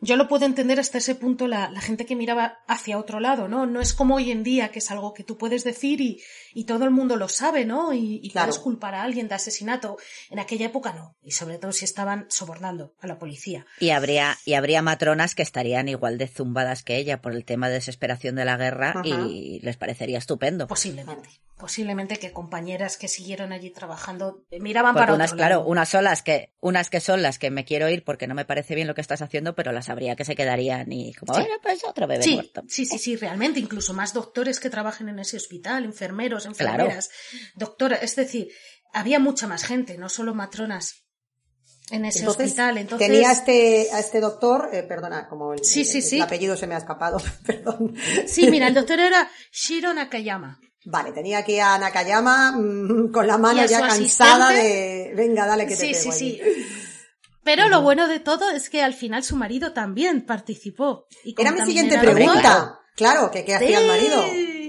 [0.00, 3.48] Yo lo puedo entender hasta ese punto la, la gente que miraba hacia otro lado,
[3.48, 3.66] ¿no?
[3.66, 6.20] No es como hoy en día, que es algo que tú puedes decir y,
[6.54, 7.92] y todo el mundo lo sabe, ¿no?
[7.92, 8.48] Y, y Claro.
[8.48, 9.96] puedes culpar a alguien de asesinato.
[10.30, 11.16] En aquella época no.
[11.22, 13.64] Y sobre todo si estaban sobornando a la policía.
[13.80, 17.68] Y habría, y habría matronas que estarían igual de zumbadas que ella por el tema
[17.68, 19.02] de desesperación de la guerra Ajá.
[19.04, 20.66] y les parecería estupendo.
[20.66, 21.28] Posiblemente.
[21.58, 25.68] Posiblemente que compañeras que siguieron allí trabajando eh, miraban Porque para unas, otro claro, lado.
[25.70, 28.44] unas son las que, unas que son las que me quiero ir porque no me
[28.44, 31.40] parece bien lo que estás haciendo, pero las habría que se quedarían y como, Sí.
[31.40, 32.62] bueno, pues otro bebé Sí, muerto.
[32.68, 37.10] sí, sí, sí, realmente, incluso más doctores que trabajen en ese hospital, enfermeros, enfermeras,
[37.54, 38.48] doctoras, es decir,
[38.92, 41.02] había mucha más gente, no solo matronas
[41.90, 42.78] en ese Entonces, hospital.
[42.78, 46.16] Entonces, tenía a este, a este doctor, eh, perdona, como el, Sí, sí, el- sí.
[46.16, 47.94] el apellido se me ha escapado, perdón.
[48.26, 50.58] sí, mira, el doctor era Shiro Nakayama.
[50.88, 54.68] Vale, tenía aquí a Nakayama mm, con la mano ya cansada asistente.
[54.68, 56.40] de, venga, dale que te Sí, pego sí, aquí".
[56.54, 56.76] sí.
[57.46, 61.06] Pero lo bueno de todo es que al final su marido también participó.
[61.24, 62.80] Y Era mi siguiente pregunta.
[62.96, 64.24] Claro, que qué hacía el marido.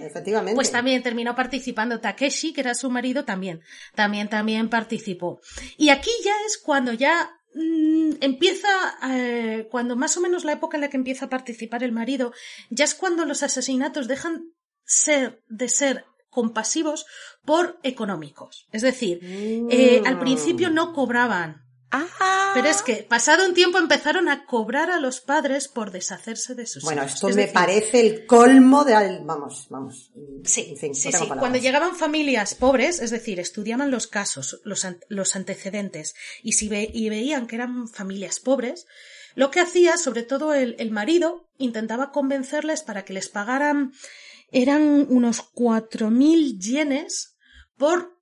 [0.06, 0.56] Efectivamente.
[0.56, 3.62] Pues también terminó participando Takeshi, que era su marido, también.
[3.96, 5.42] También, también participó.
[5.78, 8.70] Y aquí ya es cuando ya mm, empieza,
[9.10, 12.32] eh, cuando más o menos la época en la que empieza a participar el marido,
[12.70, 14.54] ya es cuando los asesinatos dejan
[14.86, 17.08] ser, de ser compasivos
[17.44, 18.68] por económicos.
[18.72, 21.67] Es decir, eh, al principio no cobraban.
[21.90, 26.54] Ah, Pero es que, pasado un tiempo, empezaron a cobrar a los padres por deshacerse
[26.54, 27.14] de sus Bueno, hijos.
[27.14, 28.94] esto Es me decir, parece el colmo de...
[28.96, 30.12] al- Vamos, vamos.
[30.44, 31.28] Sí, En fin, sí, no sí.
[31.40, 36.68] Cuando llegaban familias pobres, es decir, estudiaban los casos, los, an- los antecedentes, y si
[36.68, 38.86] ve- y veían que eran familias pobres,
[39.36, 43.94] lo que hacía, sobre todo el, el marido, intentaba convencerles para que les pagaran,
[44.52, 47.36] eran unos cuatro mil yenes
[47.78, 48.17] por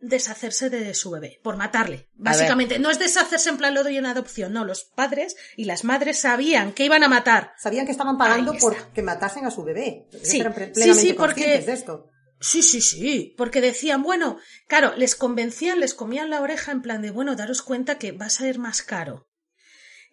[0.00, 2.08] deshacerse de su bebé, por matarle.
[2.14, 5.84] Básicamente, no es deshacerse en plan lo doy en adopción, no, los padres y las
[5.84, 7.52] madres sabían que iban a matar.
[7.58, 10.06] Sabían que estaban pagando por que matasen a su bebé.
[10.22, 10.42] Sí,
[10.74, 12.08] sí, sí, porque- de esto.
[12.42, 17.02] Sí, sí, sí, porque decían, bueno, claro, les convencían, les comían la oreja en plan
[17.02, 19.28] de, bueno, daros cuenta que va a ser más caro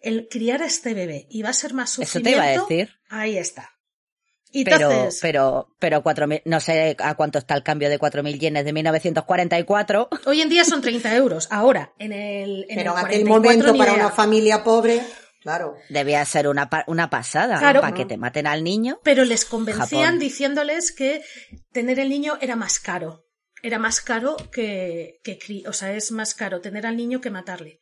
[0.00, 2.30] el criar a este bebé y va a ser más Eso sufrimiento.
[2.30, 2.94] te iba a decir.
[3.08, 3.70] Ahí está.
[4.52, 6.02] Y pero, entonces, pero, pero
[6.46, 10.08] no sé a cuánto está el cambio de 4.000 yenes de 1944.
[10.26, 11.48] hoy en día son 30 euros.
[11.50, 12.66] Ahora, en el.
[12.68, 14.06] En Pero el en aquel 44 momento, para idea.
[14.06, 15.02] una familia pobre,
[15.42, 15.74] claro.
[15.88, 17.58] Debía ser una, una pasada.
[17.58, 17.80] Claro.
[17.80, 19.00] Para que te maten al niño.
[19.04, 20.18] Pero les convencían Japón.
[20.18, 21.22] diciéndoles que
[21.72, 23.24] tener el niño era más caro.
[23.62, 27.30] Era más caro que, que cri- o sea, es más caro tener al niño que
[27.30, 27.80] matarle.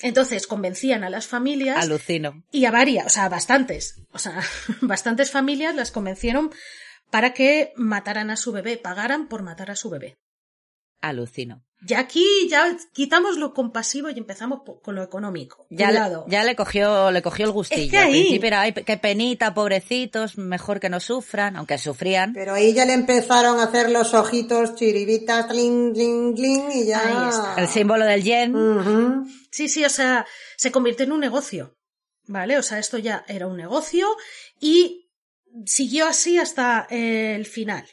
[0.00, 2.44] Entonces convencían a las familias Alucino.
[2.52, 4.40] y a varias, o sea, a bastantes, o sea,
[4.80, 6.50] bastantes familias las convencieron
[7.10, 10.18] para que mataran a su bebé, pagaran por matar a su bebé.
[11.00, 11.64] Alucino.
[11.86, 15.64] Y aquí ya quitamos lo compasivo y empezamos con lo económico.
[15.70, 17.82] Ya, le, ya le cogió, le cogió el gustillo.
[17.84, 21.78] Es que Al ahí- principio era, ay, qué penita, pobrecitos, mejor que no sufran, aunque
[21.78, 22.32] sufrían.
[22.32, 27.00] Pero ahí ya le empezaron a hacer los ojitos chiribitas, tling, tling, tling, y ya.
[27.22, 27.54] Ahí está.
[27.56, 28.54] El símbolo del yen.
[29.52, 31.76] Sí, sí, o sea, se convirtió en un negocio,
[32.26, 32.58] ¿vale?
[32.58, 34.08] O sea, esto ya era un negocio
[34.60, 35.08] y
[35.64, 37.86] siguió así hasta el final,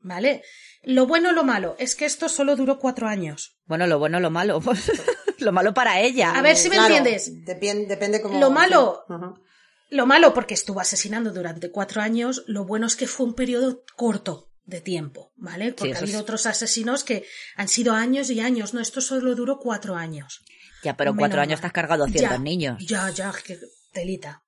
[0.00, 0.42] ¿vale?
[0.88, 3.58] Lo bueno o lo malo es que esto solo duró cuatro años.
[3.66, 4.62] Bueno, lo bueno, lo malo.
[5.38, 6.30] lo malo para ella.
[6.30, 7.32] A ver si me Claro, entiendes.
[7.44, 8.38] depien- depende cómo.
[8.38, 9.04] Lo malo-.
[9.90, 13.82] Lo malo, porque estuvo asesinando durante cuatro años, lo bueno es que fue un periodo
[13.96, 15.72] corto de tiempo, ¿vale?
[15.72, 17.24] Porque ha habido es- otros asesinos que
[17.56, 20.44] han sido años y años, no, esto solo duró cuatro años.
[20.84, 21.60] Ya, pero en cuatro años mal.
[21.62, 22.84] te has cargado 200 Ya, niños.
[22.86, 23.58] Ya, ya, que
[23.92, 24.44] telita,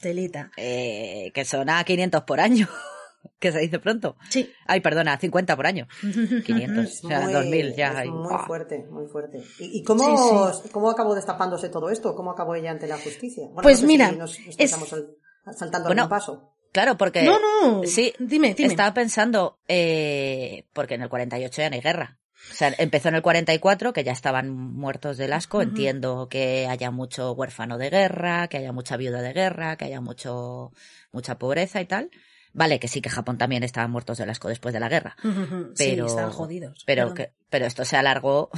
[0.00, 0.50] telita.
[0.56, 2.68] Eh, que son a 500 por año.
[3.38, 4.16] que se dice pronto.
[4.30, 4.50] Sí.
[4.66, 5.86] Ay, perdona, 50 por año.
[6.02, 8.02] 500, o sea, Muy- 2000 ya.
[8.02, 9.38] es muy fuerte, muy fuerte.
[9.58, 12.14] ¿Y, y cómo, Sí, cómo acabó destapándose todo esto?
[12.14, 13.44] ¿Cómo acabó ella ante la justicia?
[13.46, 15.08] Bueno, Pues no sé mira, si nos, nos es- estamos al-
[15.56, 16.50] saltando Bueno, algún paso.
[16.72, 17.22] Claro, porque...
[17.22, 17.82] No, no.
[17.84, 18.68] Sí, Dime, dime.
[18.70, 22.18] Estaba pensando, eh, porque en el 48 ya no hay guerra.
[22.50, 25.62] O sea, empezó en el 44, que ya estaban muertos del asco.
[25.62, 30.00] Entiendo que haya mucho huérfano de guerra, que haya mucha viuda de guerra, que haya
[30.00, 30.72] mucho,
[31.12, 32.10] mucha pobreza y tal.
[32.54, 35.16] Vale, que sí que Japón también estaban muertos del asco después de la guerra.
[35.22, 36.84] Pero, sí, estaban jodidos.
[36.86, 38.48] Pero, que, pero esto se alargó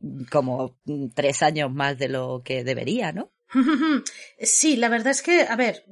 [0.30, 0.76] como
[1.14, 3.32] tres años más de lo que debería, ¿no?
[4.40, 5.84] Sí, la verdad es que, a ver,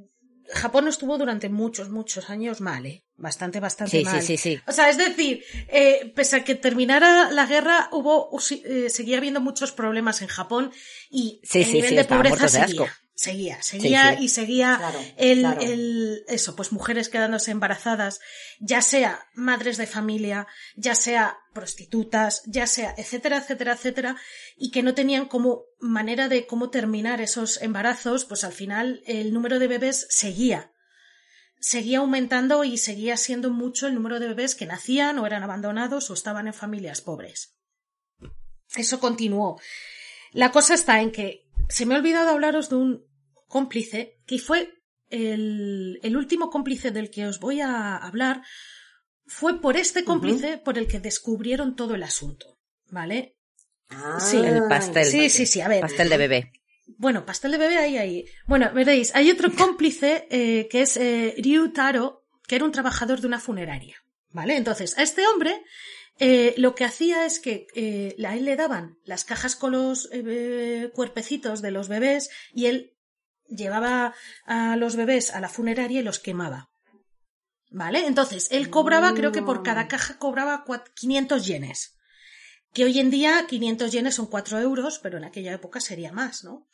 [0.52, 3.04] Japón estuvo durante muchos, muchos años mal, ¿eh?
[3.16, 4.20] Bastante, bastante Sí, mal.
[4.22, 4.60] sí, sí, sí.
[4.66, 8.30] O sea, es decir, eh, pese a que terminara la guerra, hubo,
[8.64, 10.70] eh, seguía habiendo muchos problemas en Japón
[11.10, 12.86] y Sí, el sí, nivel sí, de estaban pobreza muertos de asco.
[13.18, 14.26] Seguía, seguía sí.
[14.26, 15.60] y seguía Claro, el, claro.
[15.60, 18.20] el, eso, pues mujeres quedándose embarazadas,
[18.60, 24.16] ya sea madres de familia, ya sea prostitutas, ya sea, etcétera, etcétera, etcétera,
[24.56, 29.32] y que no tenían como manera de cómo terminar esos embarazos, pues al final el
[29.32, 30.70] número de bebés seguía.
[31.58, 36.08] Seguía aumentando y seguía siendo mucho el número de bebés que nacían o eran abandonados
[36.08, 37.56] o estaban en familias pobres.
[38.76, 39.60] Eso continuó.
[40.30, 43.07] La cosa está en que se me ha olvidado hablaros de un
[43.48, 44.72] cómplice que fue
[45.10, 48.42] el, el último cómplice del que os voy a hablar.
[49.26, 52.58] Fue por este cómplice por el que descubrieron todo el asunto.
[52.90, 53.36] ¿Vale?
[53.90, 55.04] Ah, Sí, El pastel.
[55.04, 55.60] Sí, sí, sí.
[55.60, 55.80] A ver.
[55.80, 56.52] Pastel de bebé.
[56.96, 58.24] Bueno, pastel de bebé ahí, ahí.
[58.46, 63.20] Bueno, veréis, hay otro cómplice eh, que es eh, Ryu Taro, que era un trabajador
[63.20, 63.96] de una funeraria.
[64.30, 64.56] ¿Vale?
[64.56, 65.62] Entonces, a este hombre
[66.18, 70.08] eh, lo que hacía es que eh, a él le daban las cajas con los
[70.12, 72.94] eh, cuerpecitos de los bebés y él
[73.48, 74.14] llevaba
[74.46, 76.68] a los bebés a la funeraria y los quemaba.
[77.70, 78.06] ¿Vale?
[78.06, 81.94] Entonces, él cobraba, creo que por cada caja cobraba cua- 500 yenes.
[82.72, 86.44] Que hoy en día 500 yenes son 4 euros, pero en aquella época sería más,
[86.44, 86.66] ¿no?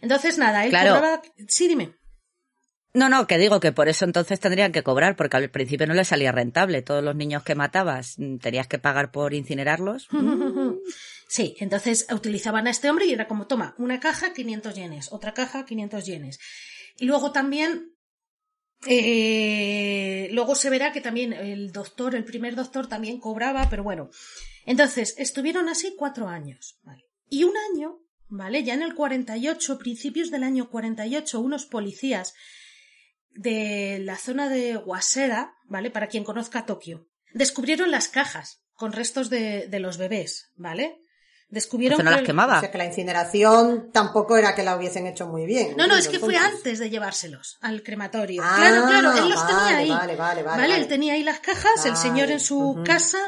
[0.00, 0.94] Entonces, nada, él Claro.
[0.94, 1.22] cobraba...
[1.48, 1.94] Sí, dime.
[2.96, 5.92] No, no, que digo que por eso entonces tendrían que cobrar, porque al principio no
[5.92, 6.80] les salía rentable.
[6.80, 10.08] Todos los niños que matabas mm, tenías que pagar por incinerarlos.
[11.28, 15.34] Sí, entonces utilizaban a este hombre y era como, toma, una caja, 500 yenes, otra
[15.34, 16.38] caja, 500 yenes.
[16.98, 17.96] Y luego también,
[18.86, 24.08] eh, luego se verá que también el doctor, el primer doctor también cobraba, pero bueno.
[24.66, 26.78] Entonces, estuvieron así cuatro años.
[27.28, 28.62] Y un año, ¿vale?
[28.62, 32.34] Ya en el 48, principios del año 48, unos policías
[33.36, 35.90] de la zona de Waseda, ¿vale?
[35.90, 40.98] Para quien conozca Tokio, descubrieron las cajas con restos de, de los bebés, ¿vale?
[41.48, 42.56] Descubrieron Entonces no las que- quemaba.
[42.56, 45.76] O sea que la incineración tampoco era que la hubiesen hecho muy bien.
[45.76, 48.42] No, no, es que fue antes de llevárselos al crematorio.
[48.44, 49.88] Ah, claro, claro, él los vale, tenía ahí.
[49.88, 50.84] vale, vale, vale, Él vale.
[50.86, 53.18] tenía ahí las cajas, el señor en su casa.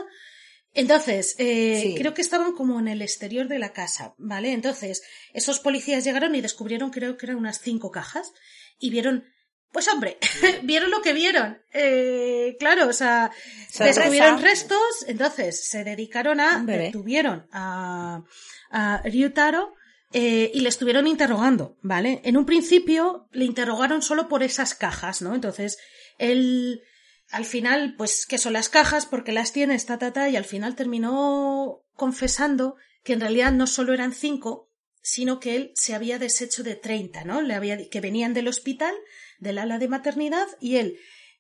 [0.74, 1.94] Entonces, eh, Sí.
[1.96, 4.52] creo que estaban como en el exterior de la casa, ¿vale?
[4.52, 8.32] Entonces, esos policías llegaron y descubrieron, creo que eran unas cinco cajas,
[8.78, 9.24] y vieron,
[9.72, 10.18] pues hombre,
[10.62, 11.58] vieron lo que vieron.
[11.72, 13.30] Eh, claro, o sea,
[13.70, 14.00] Sorpresa.
[14.00, 18.22] descubrieron restos, entonces se dedicaron a, detuvieron a,
[18.70, 19.74] a Ryutaro
[20.12, 22.22] eh, y le estuvieron interrogando, ¿vale?
[22.24, 25.34] En un principio le interrogaron solo por esas cajas, ¿no?
[25.34, 25.78] Entonces,
[26.16, 26.82] él,
[27.30, 29.04] al final, pues, ¿qué son las cajas?
[29.04, 33.66] Porque las tienes, ta, ta, ta, y al final terminó confesando que en realidad no
[33.66, 34.70] solo eran cinco,
[35.02, 37.42] sino que él se había deshecho de 30, ¿no?
[37.42, 38.94] Le había, que venían del hospital,
[39.38, 40.96] del ala de maternidad, y él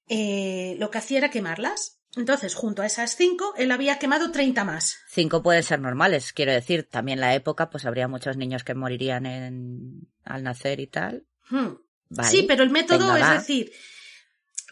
[0.08, 1.96] eh, lo que hacía era quemarlas.
[2.16, 4.96] Entonces, junto a esas cinco, él había quemado 30 más.
[5.10, 6.88] Cinco pueden ser normales, quiero decir.
[6.90, 10.08] También la época, pues habría muchos niños que morirían en...
[10.24, 11.26] al nacer y tal.
[11.50, 11.74] Hmm.
[12.08, 12.30] Vale.
[12.30, 13.70] Sí, pero el método Venga, es decir,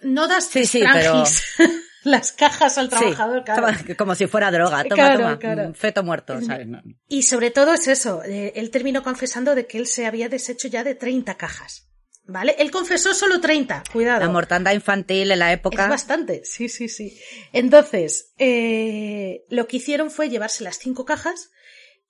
[0.00, 0.82] no das Sí,
[2.04, 3.76] las cajas al Sí, trabajador, claro.
[3.98, 4.82] como si fuera droga.
[4.84, 5.38] Toma, Claro, toma.
[5.38, 5.74] claro.
[5.74, 6.66] Feto muerto, ¿sabes?
[6.66, 6.80] No.
[7.08, 10.68] Y sobre todo es eso, eh, él terminó confesando de que él se había deshecho
[10.68, 11.88] ya de 30 cajas.
[12.28, 12.56] ¿Vale?
[12.58, 14.20] Él confesó solo 30, cuidado.
[14.20, 15.84] La mortandad infantil en la época.
[15.84, 17.16] Es bastante, sí, sí, sí.
[17.52, 21.50] Entonces, eh, lo que hicieron fue llevarse las cinco cajas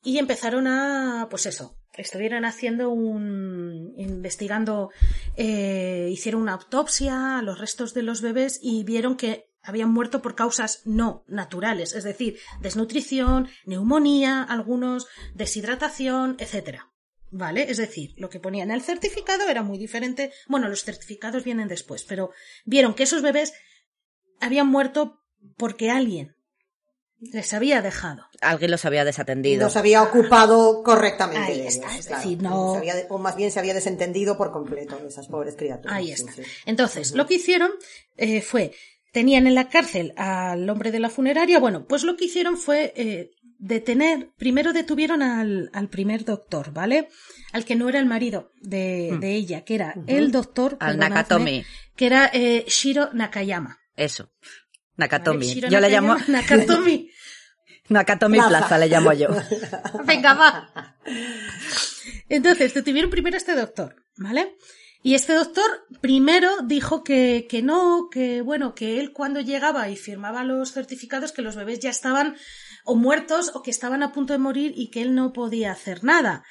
[0.02, 4.90] y empezaron a, pues eso, estuvieron haciendo un, investigando,
[5.36, 10.22] eh, hicieron una autopsia a los restos de los bebés y vieron que habían muerto
[10.22, 16.92] por causas no naturales, es decir, desnutrición, neumonía, algunos, deshidratación, etcétera.
[17.30, 17.70] ¿Vale?
[17.70, 20.32] Es decir, lo que ponía en el certificado era muy diferente.
[20.48, 22.30] Bueno, los certificados vienen después, pero
[22.64, 23.52] vieron que esos bebés
[24.40, 25.20] habían muerto
[25.56, 26.34] porque alguien
[27.18, 28.26] les había dejado.
[28.40, 29.64] Alguien los había desatendido.
[29.64, 31.52] los había ocupado correctamente.
[31.52, 32.22] Ahí de está, ellos, es claro.
[32.22, 35.56] decir, no- Se había- o más bien se había desentendido por completo de esas pobres
[35.56, 35.96] criaturas.
[35.96, 36.32] Ahí está.
[36.32, 36.42] sí.
[36.66, 37.70] Entonces, lo que hicieron
[38.16, 38.72] eh, fue,
[39.12, 42.92] tenían en la cárcel al hombre de la funeraria, bueno, pues lo que hicieron fue,
[42.96, 47.08] eh, detener, primero detuvieron al, al primer doctor, ¿vale?
[47.52, 51.64] Al que no era el marido de, de ella, que era el doctor, Al Nakatomi.
[51.94, 53.78] que era eh, Shiro Nakayama.
[53.96, 54.30] Eso.
[54.96, 55.60] Nakatomi.
[55.60, 57.10] Yo le llamo Nakatomi.
[57.88, 58.48] Nakatomi Plaza.
[58.58, 59.28] Plaza, le llamo yo.
[60.04, 60.96] Venga, va.
[62.28, 64.56] Entonces, detuvieron primero a este doctor, ¿vale?
[65.02, 69.96] Y este doctor primero dijo que, que no, que bueno, que él cuando llegaba y
[69.96, 72.36] firmaba los certificados que los bebés ya estaban
[72.86, 76.04] o muertos o que estaban a punto de morir y que él no podía hacer
[76.04, 76.44] nada.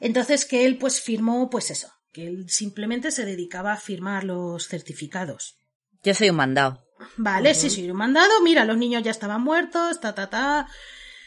[0.00, 4.68] Entonces que él pues firmó pues eso, que él simplemente se dedicaba a firmar los
[4.68, 5.58] certificados.
[6.02, 6.84] Yo soy un mandado.
[7.16, 10.68] Vale, sí, sí, un mandado, mira, los niños ya estaban muertos, ta, ta, ta.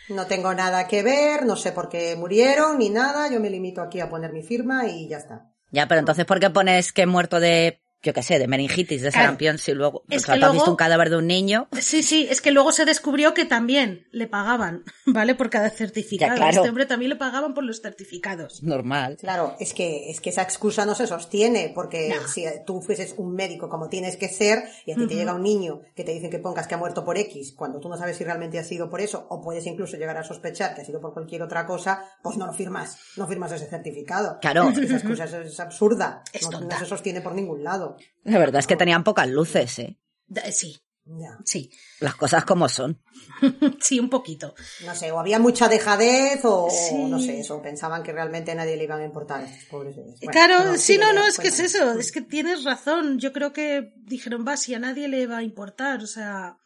[0.08, 3.82] No tengo nada que ver, no sé por qué murieron ni nada, yo me limito
[3.82, 5.52] aquí a poner mi firma y ya está.
[5.72, 9.02] Ya, pero entonces, ¿por qué pones que he muerto de, yo qué sé, de meningitis,
[9.02, 9.24] de Claro.
[9.26, 11.68] sarampión, si luego, Es o sea, que has visto un cadáver de un niño?
[11.80, 15.34] Sí, sí, es que luego se descubrió que también le pagaban, ¿vale?
[15.36, 16.32] Por cada certificado.
[16.34, 16.58] Ya, claro.
[16.58, 18.62] Este hombre también le pagaban por los certificados.
[18.62, 19.18] Normal.
[19.20, 22.28] Claro, es que, es que esa excusa no se sostiene, porque No.
[22.28, 25.42] si tú fueses un médico como tienes que ser, y a ti te llega un
[25.44, 28.18] niño que te dicen que pongas que ha muerto por X, cuando tú no sabes
[28.18, 31.02] si realmente ha sido por eso, o puedes incluso llegar a sospechar que ha sido
[31.02, 34.38] por cualquier otra cosa, pues no lo firmas, no firmas ese certificado.
[34.42, 34.70] Claro.
[34.70, 37.95] Es que esa excusa es, es absurda, Es no, se sostiene por ningún lado.
[38.24, 39.98] La verdad es que tenían pocas luces, ¿eh?
[40.28, 41.38] Da- Sí, Ya.
[41.46, 41.70] sí,
[42.00, 43.00] Las cosas como son.
[43.80, 44.56] sí, un poquito.
[44.86, 46.96] No sé, o había mucha dejadez, o Sí.
[47.06, 49.96] no sé, eso, pensaban que realmente a nadie le iban a importar a pobres.
[49.96, 53.20] Bueno, claro, sí, no, no, es que es eso, es que tienes razón.
[53.20, 56.58] Yo creo que dijeron, va, si a nadie le va a importar, o sea.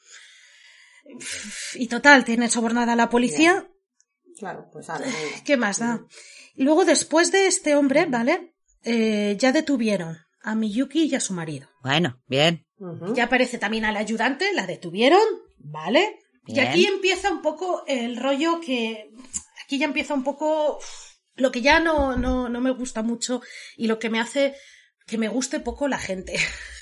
[1.75, 3.67] Y total, tienen sobornada a la policía.
[4.37, 5.17] Claro, pues ahora, venga.
[5.45, 6.05] ¿Qué más da?
[6.55, 8.53] Luego, después de este hombre, ¿vale?
[8.83, 11.69] Eh, ya detuvieron a Miyuki y a su marido.
[11.81, 12.65] Bueno, bien.
[13.13, 15.21] Ya aparece también a la ayudante, la detuvieron,
[15.57, 16.19] ¿vale?
[16.47, 19.11] Y aquí empieza un poco el rollo que.
[19.63, 20.79] Aquí ya empieza un poco
[21.35, 23.41] lo que ya no, no, no me gusta mucho
[23.77, 24.55] y lo que me hace
[25.09, 26.37] que me guste poco la gente.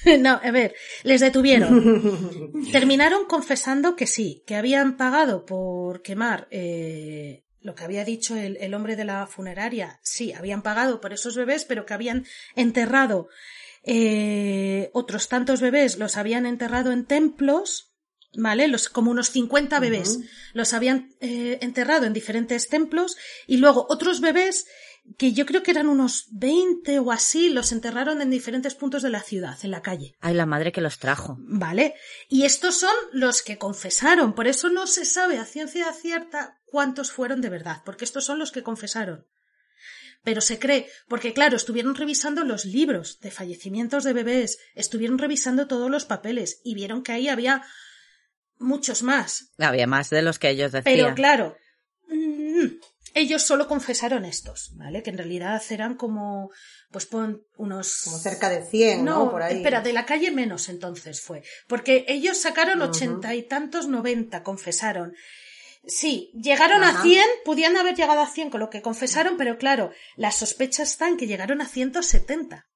[0.20, 2.62] no, a ver, les detuvieron.
[2.72, 8.58] Terminaron confesando que sí, que habían pagado por quemar eh, lo que había dicho el,
[8.62, 10.00] el hombre de la funeraria.
[10.02, 13.28] Sí, habían pagado por esos bebés, pero que habían enterrado
[13.84, 17.94] eh, otros tantos bebés, los habían enterrado en templos,
[18.34, 18.70] ¿vale?
[18.70, 20.20] Los, como unos 50 bebés
[20.54, 24.66] los habían eh, enterrado en diferentes templos y luego otros bebés
[25.18, 29.10] que yo creo que eran unos 20 o así, los enterraron en diferentes puntos de
[29.10, 30.16] la ciudad, en la calle.
[30.20, 31.38] Ay, la madre que los trajo.
[31.40, 31.96] ¿Vale?
[32.28, 37.12] Y estos son los que confesaron, por eso no se sabe a ciencia cierta cuántos
[37.12, 39.26] fueron de verdad, porque estos son los que confesaron.
[40.24, 45.68] Pero se cree, porque claro, estuvieron revisando los libros de fallecimientos de bebés, estuvieron revisando
[45.68, 47.64] todos los papeles y vieron que ahí había
[48.60, 49.52] muchos más.
[49.58, 50.96] Había más de los que ellos decían.
[50.96, 51.58] Pero claro,
[52.08, 52.66] mm,
[53.14, 55.02] ellos solo confesaron estos, ¿vale?
[55.02, 56.52] Que en realidad eran como,
[56.92, 58.02] pues pon unos...
[58.04, 59.26] Como cerca de 100, ¿no?
[59.26, 59.58] No, Por ahí.
[59.58, 61.44] espera, de la calle menos entonces fue.
[61.68, 65.14] Porque ellos sacaron ochenta y tantos, noventa, confesaron.
[65.88, 67.02] Sí, llegaron a Ajá.
[67.04, 71.18] 100, podían haber llegado a 100 con lo que confesaron, pero claro, las sospechas están
[71.18, 72.68] que llegaron a 170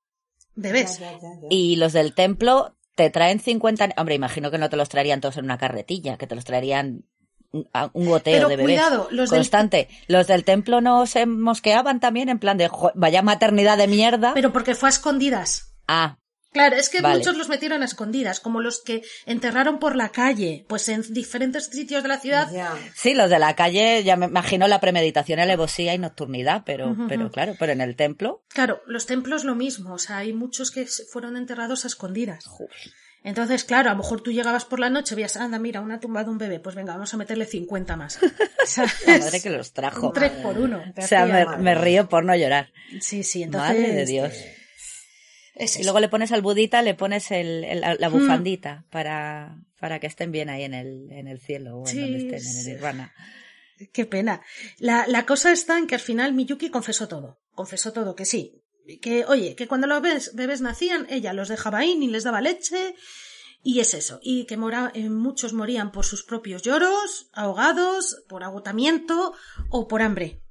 [0.55, 0.99] bebés.
[0.99, 1.47] Ya, ya, ya, ya.
[1.49, 3.89] Y los del templo te traen 50...
[3.97, 7.05] Hombre, imagino que no te los traerían todos en una carretilla, que te los traerían
[7.51, 8.79] un, a- un goteo Pero de bebés.
[8.79, 9.89] cuidado, los del- constante.
[10.07, 14.33] Los del templo no se mosqueaban también en plan de "Jo, vaya maternidad de mierda.
[14.33, 15.73] Pero porque fue a escondidas.
[15.87, 16.17] Ah,
[16.51, 17.19] Claro, es que Vale.
[17.19, 21.67] muchos los metieron a escondidas, como los que enterraron por la calle, pues en diferentes
[21.67, 22.49] sitios de la ciudad.
[22.93, 27.31] Sí, los de la calle, ya me imagino la premeditación, alevosía y nocturnidad, pero, pero
[27.31, 30.85] claro, pero en el templo, Claro, los templos lo mismo, o sea, hay muchos que
[30.85, 32.45] fueron enterrados a escondidas.
[33.23, 36.23] Entonces, claro, a lo mejor tú llegabas por la noche, veías, anda, mira, una tumba
[36.23, 38.19] de un bebé, pues venga, vamos a meterle 50 más.
[38.65, 39.05] ¿Sabes?
[39.05, 40.07] la madre que los trajo.
[40.07, 40.83] Un tres por uno.
[40.97, 42.71] O sea, me río por no llorar.
[42.99, 43.69] Sí, sí, entonces.
[43.69, 44.33] Madre de Dios.
[45.79, 50.07] Y luego le pones al budita, le pones el, el- la bufandita para, para que
[50.07, 52.65] estén bien ahí en el, en el cielo o en Sí, donde estén, en el
[52.73, 53.13] Nirvana.
[53.93, 54.41] Qué pena.
[54.77, 57.39] La, la cosa está en que al final Miyuki confesó todo.
[57.53, 58.61] Confesó todo, que sí.
[59.01, 62.41] Que, oye, que cuando los bebés, bebés nacían, ella los dejaba ahí, ni les daba
[62.41, 62.95] leche.
[63.63, 64.19] Y es eso.
[64.23, 69.33] Y que mora- eh, muchos morían por sus propios lloros, ahogados, por agotamiento
[69.69, 70.41] o por hambre.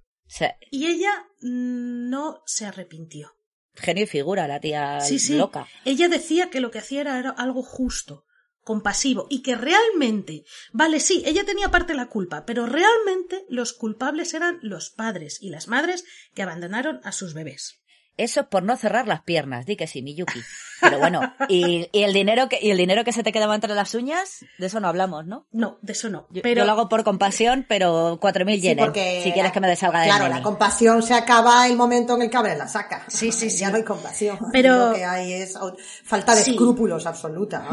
[0.71, 3.33] Y ella mm, no se arrepintió.
[3.75, 5.37] Genio y figura, la tía Sí, sí.
[5.37, 5.67] loca.
[5.85, 8.25] Ella decía que lo que hacía era, era algo justo,
[8.63, 13.73] compasivo, y que realmente, vale, sí, ella tenía parte de la culpa, pero realmente los
[13.73, 16.05] culpables eran los padres y las madres
[16.35, 17.81] que abandonaron a sus bebés.
[18.17, 20.41] Eso es por no cerrar las piernas, di que sí, Miyuki.
[20.83, 23.75] Pero bueno, y, y el dinero que, y el dinero que se te quedaba entre
[23.75, 25.47] las uñas, de eso no hablamos, ¿no?
[25.53, 26.27] No, de eso no.
[26.31, 29.61] Yo, pero yo lo hago por compasión, pero 4.000 Sí, yenes, porque si quieres que
[29.61, 32.69] me desalga de Claro, la compasión se acaba el momento en el que abres la
[32.69, 33.05] saca.
[33.09, 33.59] Sí, sí, sí.
[33.59, 34.39] Ya no hay compasión.
[34.53, 35.59] Pero- Lo que hay es
[36.05, 36.51] falta de Sí.
[36.53, 37.67] escrúpulos absoluta.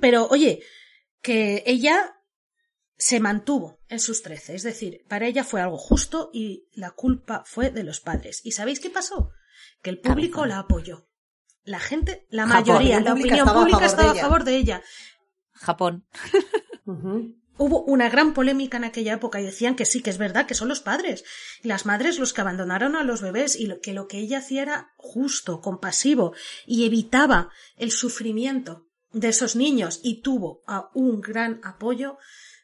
[0.00, 0.60] Pero oye,
[1.22, 2.14] que ella
[2.96, 7.42] se mantuvo en sus trece, es decir, para ella fue algo justo y la culpa
[7.46, 8.40] fue de los padres.
[8.44, 9.30] ¿Y sabéis qué pasó?
[9.82, 10.48] Que el público Cabezón.
[10.48, 11.06] la apoyó.
[11.64, 14.82] La gente, la Japón, mayoría, la la opinión pública estaba a favor de ella.
[15.52, 16.06] Japón.
[17.58, 20.54] Hubo una gran polémica en aquella época y decían que sí, que es verdad, que
[20.54, 21.24] son los padres.
[21.62, 24.94] Las madres los que abandonaron a los bebés y que lo que ella hacía era
[24.96, 26.32] justo, compasivo
[26.66, 32.16] y evitaba el sufrimiento de esos niños y tuvo a un gran apoyo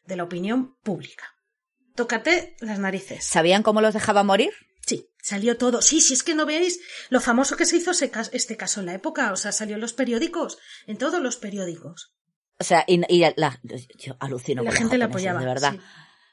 [0.07, 1.25] de la opinión pública.
[1.95, 3.25] Tócate las narices.
[3.25, 4.53] ¿Sabían cómo los dejaba morir?
[5.27, 5.83] Salió todo.
[5.83, 8.95] Sí, sí, es que no veis lo famoso que se hizo este caso en la
[8.95, 9.33] época.
[9.33, 10.57] O sea, salió en los periódicos,
[10.87, 12.15] en todos los periódicos.
[12.61, 13.61] O sea, y, y la,
[13.99, 15.41] yo alucino la con gente la apoyaba.
[15.41, 15.73] de verdad.
[15.73, 15.81] sí.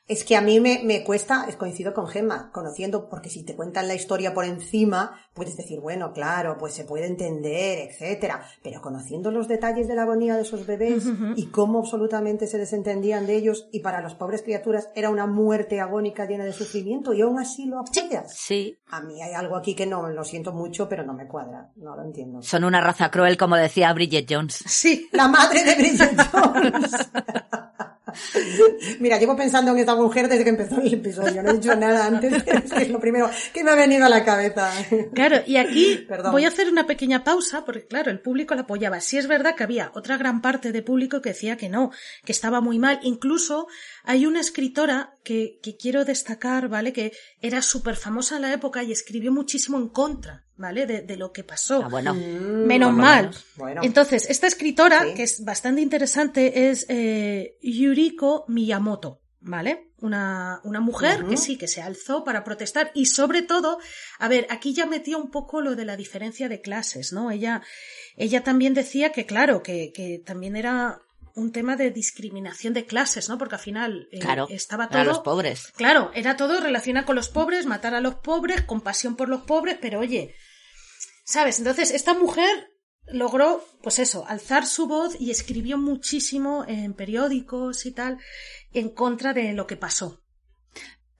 [0.05, 3.55] Es que a mí me, me cuesta, es coincido con Gemma, conociendo, porque si te
[3.55, 8.81] cuentan la historia por encima, puedes decir, bueno, claro, pues se puede entender, etcétera, pero
[8.81, 11.05] conociendo los detalles de la agonía de esos bebés
[11.37, 15.79] y cómo absolutamente se desentendían de ellos y para las pobres criaturas era una muerte
[15.79, 18.33] agónica llena de sufrimiento y aún así lo apoyas.
[18.35, 21.71] Sí, A mí hay algo aquí que no, lo siento mucho, pero no me cuadra,
[21.77, 22.41] no lo entiendo.
[22.41, 24.63] son una raza cruel, como decía Bridget Jones.
[24.67, 26.91] Sí, La madre de Bridget Jones.
[28.99, 31.43] Mira, llevo pensando en esta mujer desde que empezó el episodio.
[31.43, 34.09] No he dicho nada antes, es que es lo primero que me ha venido a
[34.09, 34.71] la cabeza.
[35.13, 36.31] Claro, y aquí Perdón.
[36.31, 38.99] voy a hacer una pequeña pausa porque, claro, el público la apoyaba.
[39.01, 41.91] Sí es verdad que había otra gran parte de público que decía que no,
[42.25, 42.99] que estaba muy mal.
[43.03, 43.67] Incluso
[44.03, 46.93] hay una escritora que, que quiero destacar, ¿vale?
[46.93, 50.85] Que era súper famosa en la época y escribió muchísimo en contra, ¿vale?
[50.85, 51.81] De, de lo que pasó.
[51.83, 52.13] Ah, bueno.
[52.13, 53.21] Menos por lo mal.
[53.25, 53.45] menos.
[53.55, 53.81] Bueno.
[53.83, 55.13] Entonces, esta escritora, Sí.
[55.15, 57.57] que es bastante interesante, es eh,
[58.47, 59.91] Miyamoto, ¿vale?
[59.99, 63.79] Una, una mujer que sí, que se alzó para protestar y sobre todo,
[64.19, 67.31] a ver, aquí ya metía un poco lo de la diferencia de clases, ¿no?
[67.31, 67.61] Ella,
[68.17, 71.01] ella también decía que, claro, que, que también era
[71.35, 73.37] un tema de discriminación de clases, ¿no?
[73.37, 75.13] Porque al final eh, Claro, estaba para todo...
[75.13, 75.67] los pobres.
[75.75, 79.77] Claro, era todo relacionado con los pobres, matar a los pobres, compasión por los pobres,
[79.81, 80.35] pero oye,
[81.23, 81.59] ¿sabes?
[81.59, 82.72] Entonces, esta mujer
[83.07, 88.19] logró, pues eso, alzar su voz y escribió muchísimo en periódicos y tal
[88.73, 90.22] en contra de lo que pasó.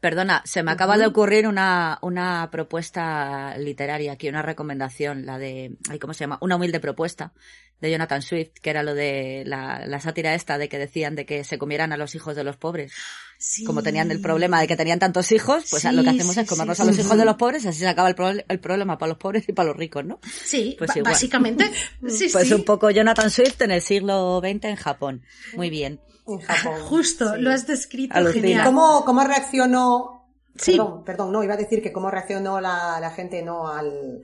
[0.04, 5.78] Perdona, se me acaba de ocurrir una, una propuesta literaria aquí, una recomendación, la de,
[5.89, 6.38] ay, ¿cómo se llama?
[6.41, 7.32] Una humilde propuesta
[7.80, 11.26] de Jonathan Swift, que era lo de la, la sátira esta de que decían de
[11.26, 12.91] que se comieran a los hijos de los pobres.
[13.38, 13.64] Sí.
[13.64, 16.41] Como tenían el problema de que tenían tantos hijos, pues Sí, lo que hacemos sí,
[16.41, 18.97] es comernos a los hijos de los pobres, así se acaba el, pro- el problema
[18.97, 20.20] para los pobres y para los ricos, ¿no?
[20.24, 21.14] Sí, Pues igual.
[21.14, 21.72] básicamente.
[22.10, 25.24] Sí, Pues un poco Jonathan Swift en el siglo XX en Japón.
[25.56, 26.01] Muy bien.
[26.28, 26.82] En Japón.
[26.89, 27.41] Justo, Sí.
[27.41, 28.41] lo has descrito Alucina.
[28.47, 28.65] genial.
[28.65, 30.28] ¿Cómo, cómo reaccionó?
[30.55, 30.71] Sí.
[30.78, 34.21] Perdón, perdón, no, iba a decir que cómo reaccionó la, la gente no al,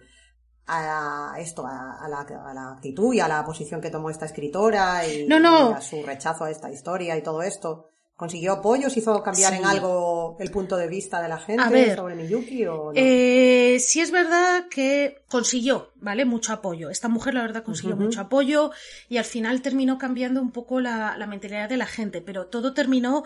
[0.67, 4.25] a esto, a, a la, a la actitud y a la posición que tomó esta
[4.27, 5.71] escritora y, No, no.
[5.71, 7.88] y a su rechazo a esta historia y todo esto.
[8.19, 8.97] ¿Consiguió apoyos?
[8.97, 9.59] ¿Hizo cambiar Sí.
[9.59, 12.91] en algo el punto de vista de la gente A ver, sobre Miyuki o no?
[12.93, 16.25] Eh, sí es verdad que consiguió, ¿vale?
[16.25, 16.89] Mucho apoyo.
[16.89, 18.71] Esta mujer, la verdad, consiguió mucho apoyo
[19.07, 22.73] y al final terminó cambiando un poco la, la mentalidad de la gente, pero todo
[22.73, 23.23] terminó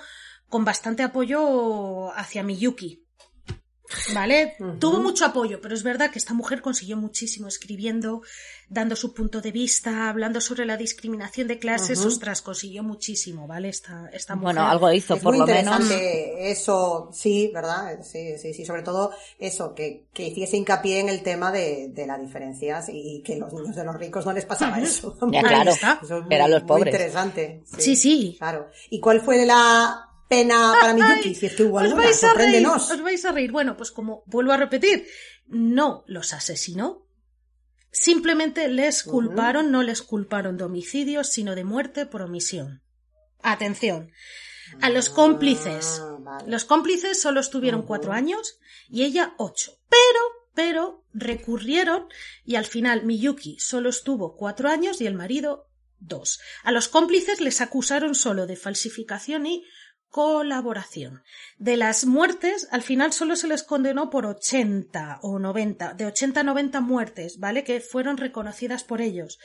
[0.47, 3.02] con bastante apoyo hacia Miyuki.
[4.13, 4.55] ¿Vale?
[4.79, 8.21] Tuvo mucho apoyo, pero es verdad que esta mujer consiguió muchísimo escribiendo,
[8.69, 11.99] dando su punto de vista, hablando sobre la discriminación de clases.
[11.99, 12.07] Ujú.
[12.09, 13.69] Ostras, consiguió muchísimo, ¿vale?
[13.69, 14.55] Esta, esta mujer.
[14.55, 15.81] Bueno, algo hizo, es por muy lo menos.
[15.91, 17.99] eso, sí, ¿verdad?
[18.03, 22.07] Sí, sí, sí, sobre todo eso, que, que hiciese hincapié en el tema de, de
[22.07, 25.17] las diferencias y que los niños de los ricos no les pasaba eso.
[25.31, 25.71] Ya, claro.
[25.71, 25.99] está.
[26.03, 26.93] Eso es muy, Eran los muy pobres.
[26.93, 27.63] interesante.
[27.77, 28.35] Sí, sí.
[28.37, 28.69] Claro.
[28.89, 31.35] ¿Y cuál fue la pena para Miyuki?
[31.35, 33.51] Si es que hubo os vais a reír, os vais a reír.
[33.51, 35.07] Bueno, pues como vuelvo a repetir,
[35.47, 37.05] no los asesinó.
[37.91, 42.81] Simplemente les culparon, no les culparon de homicidio, sino de muerte por omisión.
[43.43, 44.11] Atención.
[44.81, 46.01] A los cómplices.
[46.01, 46.51] Ah, vale.
[46.51, 48.57] Los cómplices solo estuvieron cuatro años
[48.89, 49.77] y ella ocho.
[49.89, 50.21] Pero,
[50.55, 52.07] pero recurrieron
[52.43, 55.67] y al final Miyuki solo estuvo cuatro años y el marido
[55.99, 56.39] dos.
[56.63, 59.63] A los cómplices les acusaron solo de falsificación y
[60.13, 61.23] colaboración.
[61.57, 66.39] De las muertes, al final solo se les condenó por 80 o 90, de 80
[66.41, 67.63] a 90 muertes, ¿vale?
[67.63, 69.39] Que fueron reconocidas por ellos.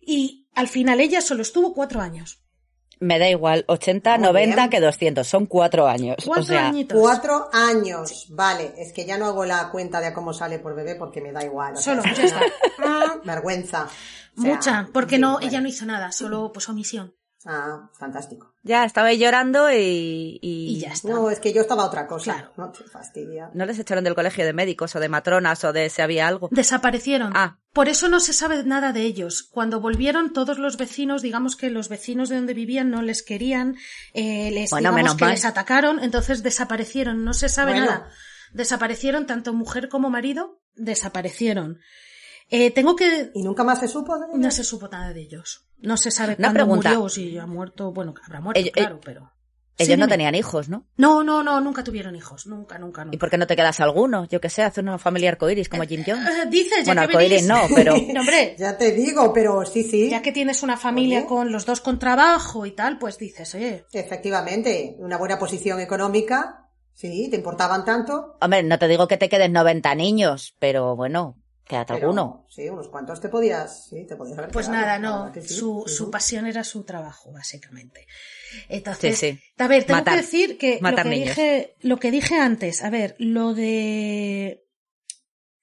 [0.00, 2.42] Y al final ella solo estuvo cuatro años.
[3.00, 4.70] Me da igual, 80, Muy 90 bien.
[4.70, 5.26] que 200.
[5.28, 6.16] Son cuatro años.
[6.24, 6.98] Cuatro o sea, añitos.
[6.98, 8.26] Cuatro años.
[8.30, 11.30] Vale, es que ya no hago la cuenta de cómo sale por bebé porque me
[11.30, 11.74] da igual.
[11.74, 12.40] o sea, Solo, es ya está.
[12.78, 13.84] una Vergüenza.
[13.84, 15.46] O sea, Mucha, porque sí, no, vale.
[15.46, 17.14] ella no hizo nada, solo pues omisión.
[17.46, 18.52] Ah, fantástico.
[18.68, 20.76] Ya estaba ahí llorando y, y...
[20.76, 21.08] Y ya está.
[21.08, 22.32] No, es que yo estaba otra cosa.
[22.34, 22.52] Claro.
[22.56, 23.50] No te fastidia.
[23.54, 26.48] ¿No les echaron del colegio de médicos o de matronas o de si había algo?
[26.52, 27.32] Desaparecieron.
[27.34, 27.58] Ah.
[27.72, 29.42] Por eso no se sabe nada de ellos.
[29.50, 33.74] Cuando volvieron todos los vecinos, digamos que los vecinos de donde vivían no les querían,
[34.14, 35.34] eh, les, Bueno, digamos menos que mal.
[35.34, 37.24] les atacaron, entonces desaparecieron.
[37.24, 37.86] No se sabe Bueno.
[37.86, 38.10] nada.
[38.52, 41.78] Desaparecieron tanto mujer como marido, desaparecieron.
[42.50, 44.38] Eh, tengo que ¿Y nunca más se supo de ella?
[44.38, 45.66] no se supo nada de ellos.
[45.78, 46.88] No se sabe Una cuándo pregunta.
[46.94, 49.32] murió, si ha muerto, bueno, habrá muerto, Ellos- claro, pero.
[49.80, 50.14] Ellos Sí, no dime.
[50.14, 50.86] tenían hijos, ¿no?
[50.96, 53.18] No, no, no, nunca tuvieron hijos, nunca, nunca, ¿Y nunca.
[53.18, 54.24] por qué no te quedas alguno?
[54.24, 56.26] Yo qué sé, hacer una familia arcoíris como Jim Jones.
[56.28, 57.94] Eh, dices, ya Bueno, que venís- arcoíris no, pero...
[58.12, 60.10] No, hombre, Ya te digo, pero sí, sí.
[60.10, 61.28] ya que tienes una familia Oye.
[61.28, 66.64] con los dos con trabajo y tal, pues dices, oye, Efectivamente, una buena posición económica.
[66.92, 68.36] Sí, te importaban tanto.
[68.40, 71.36] Hombre, no te digo que te queden 90 niños, pero bueno,
[71.68, 72.46] quédate pero, alguno.
[72.48, 75.54] Sí, unos cuantos te podías, sí, te podías haber pues quedado, nada, la no, sí.
[75.86, 78.06] su, pasión era su trabajo, básicamente.
[78.68, 79.40] Entonces, Sí, sí.
[79.58, 80.14] a ver, tengo Matar.
[80.14, 81.28] que decir que, lo que niños.
[81.28, 84.64] dije, lo que dije antes, a ver, lo de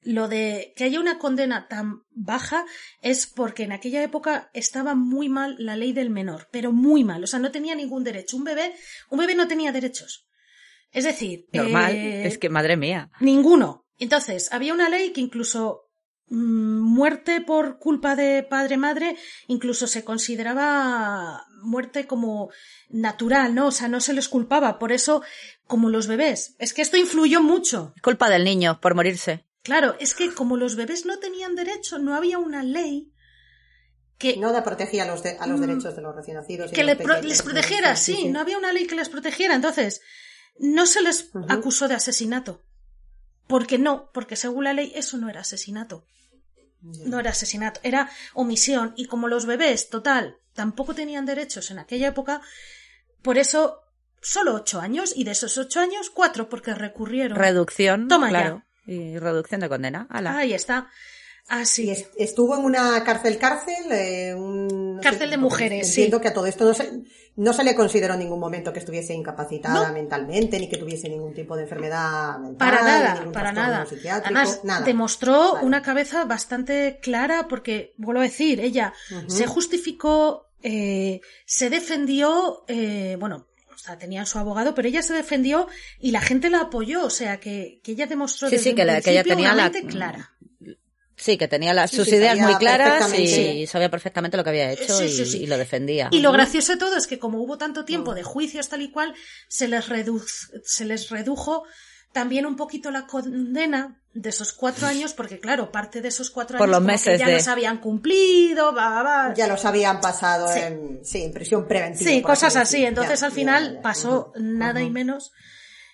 [0.01, 2.63] lo de que haya una condena tan baja
[3.01, 7.23] es porque en aquella época estaba muy mal la ley del menor, pero muy mal,
[7.23, 8.37] o sea, no tenía ningún derecho.
[8.37, 8.75] Un bebé,
[9.09, 10.27] un bebé no tenía derechos.
[10.91, 13.09] Es decir, Normal, eh, es que madre mía.
[13.19, 13.87] Ninguno.
[13.97, 15.84] Entonces, había una ley que incluso
[16.29, 19.15] muerte por culpa de padre-madre,
[19.47, 22.49] incluso se consideraba muerte como
[22.89, 23.67] natural, ¿no?
[23.67, 24.79] O sea, no se les culpaba.
[24.79, 25.21] Por eso,
[25.67, 26.55] como los bebés.
[26.59, 27.93] Es que esto influyó mucho.
[28.01, 29.45] Culpa del niño por morirse.
[29.63, 33.11] Claro, es que como los bebés no tenían derecho, no había una ley
[34.17, 35.61] que, No da protegía a los, de- a los Mm.
[35.61, 36.71] derechos de los recién nacidos.
[36.71, 39.55] que le pro- les sí, protegiera, sí, no había una ley que les protegiera.
[39.55, 40.01] Entonces,
[40.57, 42.63] no se les acusó de asesinato.
[43.47, 46.05] Porque no, porque según la ley eso no era asesinato.
[46.81, 48.93] No era asesinato, era omisión.
[48.95, 52.41] Y como los bebés, total, tampoco tenían derechos en aquella época,
[53.21, 53.81] por eso
[54.21, 57.37] solo ocho años, y de esos ocho años, cuatro, porque recurrieron.
[57.37, 58.65] Reducción, Toma ya.
[58.85, 60.07] Y reducción de condena.
[60.09, 60.37] Ala.
[60.37, 60.89] Ahí está.
[61.47, 61.83] Así.
[61.85, 66.01] Y es- estuvo en una cárcel cárcel, eh, un- no Cárcel de mujeres, sí.
[66.01, 66.89] Entiendo que a todo esto no se,
[67.35, 69.93] no se le consideró en ningún momento que estuviese incapacitada No.
[69.93, 72.57] mentalmente, ni que tuviese ningún tipo de enfermedad mental.
[72.57, 73.85] Para nada, para nada.
[73.85, 74.85] psiquiátrico, Además, nada.
[74.85, 75.65] demostró Vale.
[75.67, 78.93] una cabeza bastante clara porque, vuelvo a decir, ella
[79.27, 85.13] se justificó, eh, se defendió, eh, bueno, o sea, tenía su abogado, pero ella se
[85.13, 85.67] defendió
[85.99, 88.85] y la gente la apoyó, o sea, que, que ella demostró Sí, desde sí, que
[88.85, 90.31] la- que ella tenía la- mente clara.
[91.25, 94.51] Sí, que tenía las, Sí, sus sí, ideas muy claras y sabía perfectamente lo que
[94.51, 95.37] había hecho Sí, y, sí, sí.
[95.43, 96.09] y lo defendía.
[96.11, 98.91] Y lo gracioso de todo es que como hubo tanto tiempo de juicios tal y
[98.91, 99.15] cual,
[99.49, 100.23] se les, redu-
[100.63, 101.63] se les redujo
[102.13, 106.57] también un poquito la condena de esos cuatro años, porque claro, parte de esos cuatro
[106.59, 109.33] Por años los como meses que ya de- no se habían cumplido, va, va, va.
[109.33, 110.59] Ya los habían pasado Sí.
[110.59, 112.09] en, sí, en prisión preventiva.
[112.11, 112.61] Sí, cosas decir.
[112.61, 112.85] así.
[112.85, 113.81] Entonces Ya, al final ya, ya.
[113.81, 115.31] pasó nada y menos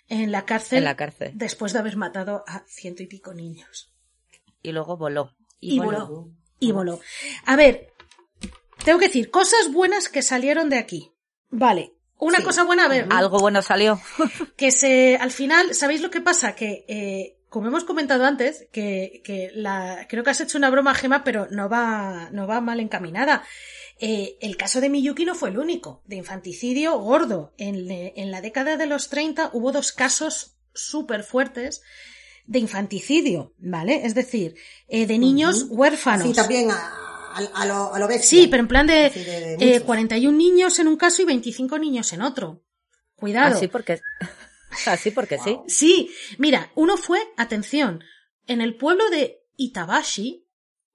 [0.10, 0.80] en la cárcel.
[0.80, 1.32] En la cárcel.
[1.36, 3.91] Después de haber matado a ciento y pico niños.
[4.62, 5.36] Y luego voló.
[5.60, 6.30] Y, voló.
[6.60, 7.00] Y voló.
[7.46, 7.88] A ver,
[8.84, 11.12] tengo que decir, cosas buenas que salieron de aquí.
[11.50, 11.94] Vale.
[12.18, 12.44] Una Sí.
[12.44, 14.00] cosa buena, a ver, Algo bueno salió.
[14.56, 16.56] que se, al final, ¿sabéis lo que pasa?
[16.56, 20.94] Que, eh, como hemos comentado antes, que, que la, creo que has hecho una broma,
[20.94, 23.44] Gema, pero no va, no va mal encaminada.
[24.00, 27.54] Eh, el caso de Miyuki no fue el único, de infanticidio gordo.
[27.58, 31.82] En, le- en la década de los 30 hubo dos casos súper fuertes
[32.52, 34.06] de infanticidio, ¿vale?
[34.06, 34.56] Es decir,
[34.90, 36.28] eh, de niños huérfanos.
[36.28, 38.28] Sí, también a, a, a lo, a lo bestia.
[38.42, 39.84] Sí, pero en plan de, Sí, de- de eh, muchos.
[39.84, 42.62] 41 niños en un caso y 25 niños en otro.
[43.16, 43.56] Cuidado.
[43.56, 44.02] Así porque,
[44.86, 45.58] así porque sí.
[45.68, 48.04] Sí, mira, uno fue, atención,
[48.48, 50.46] en el pueblo de Itabashi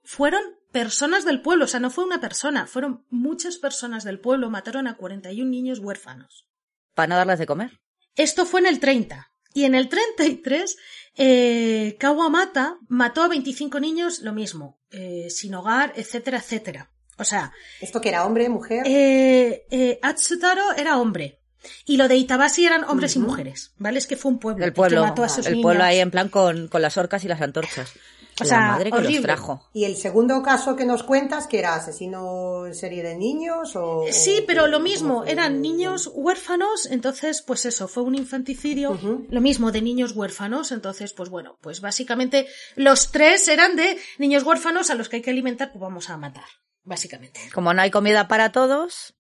[0.04, 0.42] fueron
[0.72, 4.86] personas del pueblo, o sea, no fue una persona, fueron muchas personas del pueblo, mataron
[4.88, 6.46] a 41 niños huérfanos.
[6.94, 7.80] Para no darles de comer.
[8.14, 9.32] Esto fue en el 30.
[9.54, 10.76] Y en el 33,
[11.16, 16.90] eh, Kawamata mató a 25 niños, lo mismo, eh, sin hogar, etcétera, etcétera.
[17.18, 18.82] O sea, Esto que era hombre, mujer.
[18.86, 21.40] eh, eh, Atsutaro era hombre.
[21.84, 23.98] Y lo de Itabashi eran hombres y mujeres, ¿vale?
[23.98, 24.62] Es que fue un pueblo.
[24.64, 25.62] El el pueblo, que mató a esos el niños.
[25.64, 27.92] pueblo ahí en plan con, con las orcas y las antorchas.
[28.38, 29.62] O La sea, madre que los trajo.
[29.72, 34.04] Y el segundo caso que nos cuentas, que era asesino en serie de niños o...
[34.10, 38.98] Sí, pero lo ¿cómo mismo, eran niños huérfanos, entonces, pues eso, fue un infanticidio,
[39.30, 44.42] lo mismo de niños huérfanos, entonces, pues bueno, pues básicamente los tres eran de niños
[44.42, 46.44] huérfanos a los que hay que alimentar, pues vamos a matar,
[46.82, 47.40] básicamente.
[47.54, 49.14] Como no hay comida para todos,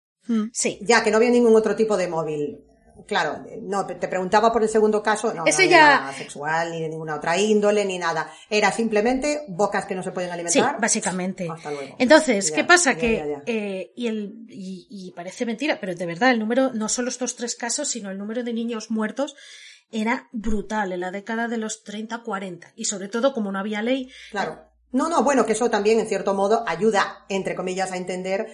[0.53, 0.79] Sí.
[0.83, 2.65] Ya que no había ningún otro tipo de móvil.
[3.07, 6.89] Claro, no, te preguntaba por el segundo caso, no, no ya- nada sexual, ni de
[6.89, 8.33] ninguna otra índole, ni nada.
[8.49, 10.81] Era simplemente bocas que no se pueden Sí, alimentar.
[10.81, 11.49] básicamente.
[11.51, 11.97] Hasta luego.
[11.99, 12.93] Entonces, Ya, ¿qué pasa?
[12.93, 13.43] ya, que ya.
[13.47, 17.35] eh, y, el, y, y parece mentira, pero de verdad el número, no solo estos
[17.37, 19.35] tres casos, sino el número de niños muertos
[19.91, 22.73] era brutal en la década de los 30-40.
[22.77, 24.71] Y sobre todo, como no había ley, Claro.
[24.95, 28.47] No, no, bueno, que eso también, en cierto modo, ayuda, entre comillas, a entender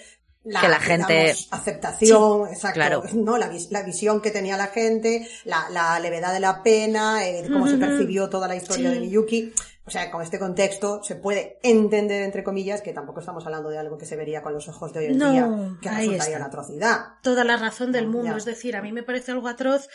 [0.48, 3.02] la, Que la gente- digamos, aceptación, exacto, claro.
[3.14, 3.38] ¿no?
[3.38, 7.44] La, vis- la visión que tenía la gente, la, la levedad de la pena, eh,
[7.50, 8.94] cómo se percibió toda la historia Sí.
[8.96, 9.52] de Miyuki.
[9.86, 13.78] O sea, con este contexto se puede entender, entre comillas, que tampoco estamos hablando de
[13.78, 15.48] algo que se vería con los ojos de hoy en No, día,
[15.80, 17.00] que resultaría una atrocidad.
[17.22, 18.32] toda la razón del mundo.
[18.32, 18.36] Ya.
[18.36, 19.88] Es decir, a mí me parece algo atroz,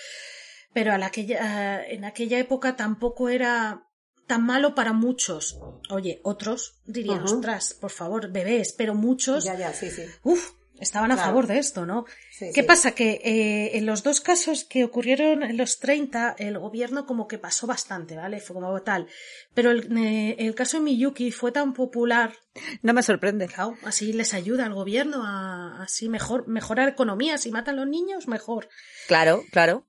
[0.74, 3.84] pero a la que, a- en aquella época tampoco era
[4.28, 5.60] tan malo para muchos.
[5.90, 7.36] Oye, otros dirían, Ujú.
[7.36, 10.04] ostras, por favor, bebés, pero muchos, Ya, ya, sí, sí.
[10.24, 12.06] uff, estaban a favor de esto, ¿no?
[12.32, 12.68] Sí, ¿Qué sí.
[12.68, 12.92] pasa?
[12.92, 17.38] Que eh, en los dos casos que ocurrieron en los 30, el gobierno como que
[17.38, 18.40] pasó bastante, ¿vale?
[18.42, 19.08] Fue como tal.
[19.54, 22.34] Pero el, eh, el caso de Miyuki fue tan popular
[22.82, 23.48] No me sorprende.
[23.48, 27.38] Claro, así les ayuda al gobierno a así mejor mejorar economía.
[27.38, 28.68] Si matan los niños, mejor.
[29.08, 29.86] Claro, claro.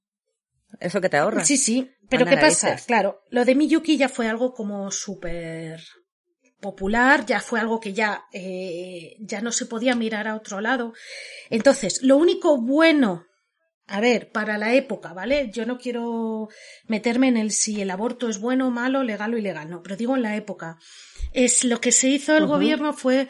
[0.80, 1.44] Eso que te ahorra.
[1.44, 1.90] Sí, sí.
[2.08, 2.76] Pero ¿qué pasa?
[2.86, 5.82] Claro, lo de Miyuki ya fue algo como súper
[6.60, 10.94] popular, ya fue algo que ya, eh, ya no se podía mirar a otro lado.
[11.50, 13.26] Entonces, lo único bueno,
[13.86, 15.50] a ver, para la época, ¿vale?
[15.52, 16.48] Yo no quiero
[16.86, 20.16] meterme en el si el aborto es bueno, malo, legal o ilegal, no, pero digo
[20.16, 20.78] en la época.
[21.32, 23.28] Es lo que se hizo el gobierno fue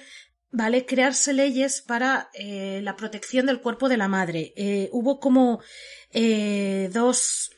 [0.55, 0.87] ¿vale?
[0.87, 4.53] Crearse leyes para eh, la protección del cuerpo de la madre.
[4.57, 5.61] Eh, hubo como
[6.13, 7.51] eh, dos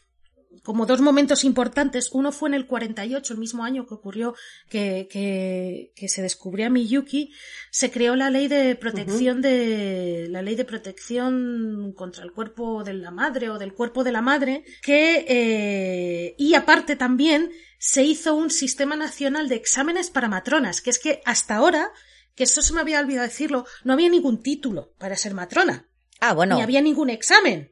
[0.66, 2.10] como dos momentos importantes.
[2.12, 4.34] Uno fue en el 48, el mismo año que ocurrió
[4.68, 7.32] que, que, que se descubrió a Miyuki,
[7.70, 12.94] se creó la ley de protección de la ley de protección contra el cuerpo de
[12.94, 18.34] la madre o del cuerpo de la madre, que eh, y aparte también se hizo
[18.34, 21.92] un sistema nacional de exámenes para matronas, que es que hasta ahora,
[22.34, 25.86] que eso se me había olvidado decirlo, no había ningún título para ser matrona,
[26.18, 26.56] Ah, bueno.
[26.56, 27.70] ni había ningún examen.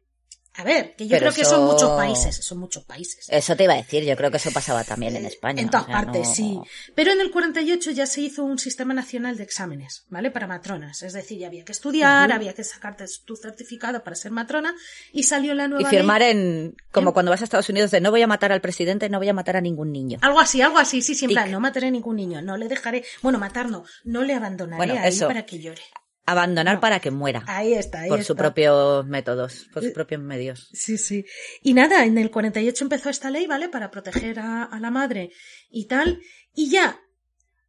[0.56, 3.26] A ver, que yo Pero creo que son eso- muchos países, son muchos países.
[3.28, 5.60] Eso te iba a decir, yo creo que eso pasaba también en España.
[5.60, 6.58] En todas o sea, partes, no- sí.
[6.94, 10.30] Pero en el 48 ya se hizo un sistema nacional de exámenes, ¿vale?
[10.30, 11.02] Para matronas.
[11.02, 14.74] Es decir, ya había que estudiar, había que sacarte tu certificado para ser matrona
[15.12, 16.30] y salió la Y nueva firmar ley.
[16.30, 19.18] en, como cuando vas a Estados Unidos, de no voy a matar al presidente, no
[19.18, 20.18] voy a matar a ningún niño.
[20.22, 21.36] Algo así, algo así, sí, sí, en Tic.
[21.38, 24.76] plan, no mataré a ningún niño, no le dejaré, bueno, matar no, no le abandonaré
[24.76, 25.26] Bueno, ahí eso.
[25.26, 25.82] para que llore.
[26.26, 26.80] Abandonar No.
[26.80, 27.44] para que muera.
[27.46, 28.28] Ahí está, ahí por está.
[28.28, 30.70] sus propios métodos, por sus propios medios.
[30.72, 31.24] Sí, sí.
[31.62, 33.68] Y nada, en el 48 empezó esta ley, ¿vale?
[33.68, 35.30] Para proteger a, a la madre
[35.70, 36.20] y tal.
[36.54, 36.98] Y ya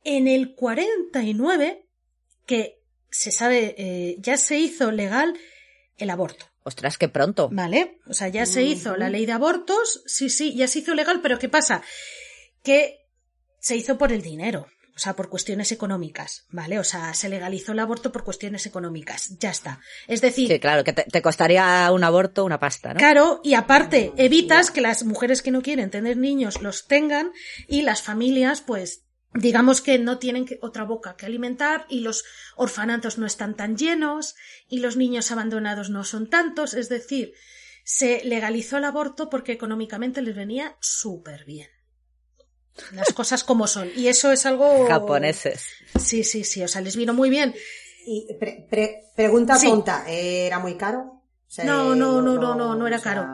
[0.04, 1.86] en el 49,
[2.46, 5.38] que se sabe, eh, ya se hizo legal
[5.98, 6.46] el aborto.
[6.64, 7.50] Ostras, qué pronto.
[7.52, 8.00] ¿Vale?
[8.08, 11.20] O sea, ya se hizo la ley de abortos, sí, sí, ya se hizo legal,
[11.22, 11.82] pero ¿qué pasa?
[12.64, 13.00] Que
[13.60, 16.80] se hizo por el dinero, o sea, por cuestiones económicas, ¿vale?
[16.80, 19.82] O sea, se legalizó el aborto por cuestiones económicas, ya está.
[20.08, 22.98] Es decir, Sí, claro, que te, te costaría un aborto una pasta, ¿no?
[22.98, 27.32] Claro, y aparte, evitas que las mujeres que no quieren tener niños los tengan
[27.68, 29.02] y las familias, pues,
[29.34, 32.24] digamos que no tienen que- otra boca que alimentar y los
[32.56, 34.36] orfanatos no están tan llenos
[34.70, 36.74] y los niños abandonados no son tantos.
[36.74, 37.34] Es decir,
[37.84, 41.68] se legalizó el aborto porque económicamente les venía súper bien.
[42.94, 43.90] Las cosas como son.
[43.96, 44.86] Y eso es algo...
[44.88, 45.68] Japoneses.
[46.00, 46.64] Sí, sí, sí.
[46.64, 47.56] O sea, les vino muy bien.
[48.06, 49.68] Y pre- pre- pregunta Sí.
[49.68, 51.00] tonta, ¿eh, ¿era muy caro?
[51.48, 53.28] O sea, No, no, no, no, no, no era o sea, caro.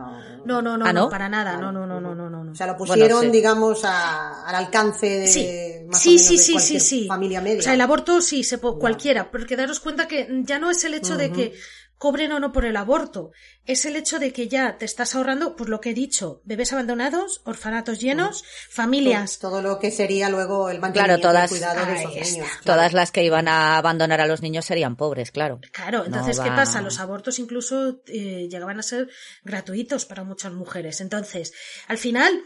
[0.45, 1.09] No, no, no, ¿Ah, no, no?
[1.09, 1.57] para nada.
[1.57, 2.51] No, no, no, no, no, no.
[2.51, 3.29] O sea, lo Bueno, pusieron, sí.
[3.29, 7.07] digamos, a- al alcance de Sí, más o sí, menos sí, de sí, sí, sí.
[7.07, 7.59] familia media.
[7.59, 10.83] O sea, el aborto sí, se po- cualquiera, porque daros cuenta que ya no es
[10.83, 11.53] el hecho de que
[12.01, 13.29] cobren o no por el aborto,
[13.65, 16.73] es el hecho de que ya te estás ahorrando, pues lo que he dicho, bebés
[16.73, 19.37] abandonados, orfanatos llenos, familias.
[19.37, 22.47] Todo lo que sería luego el Claro, mantenimiento todas- y cuidado de esos niños.
[22.49, 22.63] claro.
[22.65, 25.59] Todas las que iban a abandonar a los niños serían pobres, claro.
[25.71, 26.81] Claro, entonces, No ¿qué pasa?
[26.81, 29.07] Los abortos incluso eh, llegaban a ser
[29.43, 31.01] gratuitos para muchas mujeres.
[31.01, 31.53] Entonces,
[31.87, 32.41] al final,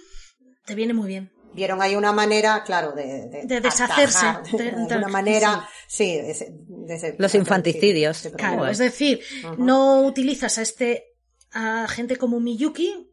[0.66, 1.32] te viene muy bien.
[1.56, 6.16] Vieron ahí una manera, claro, de, De deshacerse, atajar, de- de, de- alguna manera, sí,
[6.18, 8.18] de ese- de ese- Los sí, infanticidios.
[8.18, 9.22] sí, Claro, es decir,
[9.58, 11.06] no utilizas a este
[11.53, 13.10] a gente como Miyuki,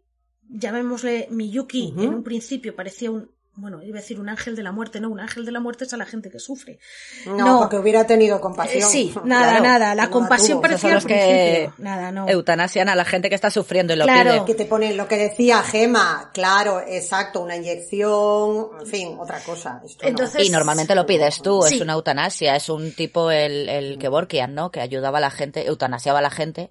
[0.49, 2.03] llamémosle Miyuki, Ujú.
[2.03, 5.11] en un principio parecía un bueno, iba a decir un ángel de la muerte, no,
[5.11, 6.78] un ángel de la muerte es a la gente que sufre.
[7.26, 8.82] No, porque hubiera tenido compasión.
[8.82, 10.62] Eh, sí, nada, Claro, nada, la que no compasión tuvo.
[10.62, 11.70] parecía los que.
[11.78, 12.28] Nada, no.
[12.28, 14.32] eutanasian a la gente que está sufriendo y lo Claro.
[14.32, 14.44] pide.
[14.46, 19.80] Que te ponen lo que decía Gema, claro, exacto, una inyección, en fin, otra cosa.
[19.84, 20.09] Esto no.
[20.09, 21.74] Entonces- Y normalmente lo pides tú, Sí.
[21.76, 24.70] es una eutanasia, es un tipo el, el Kevorkian, ¿no?
[24.70, 26.70] Que ayudaba a la gente, eutanasiaba a la gente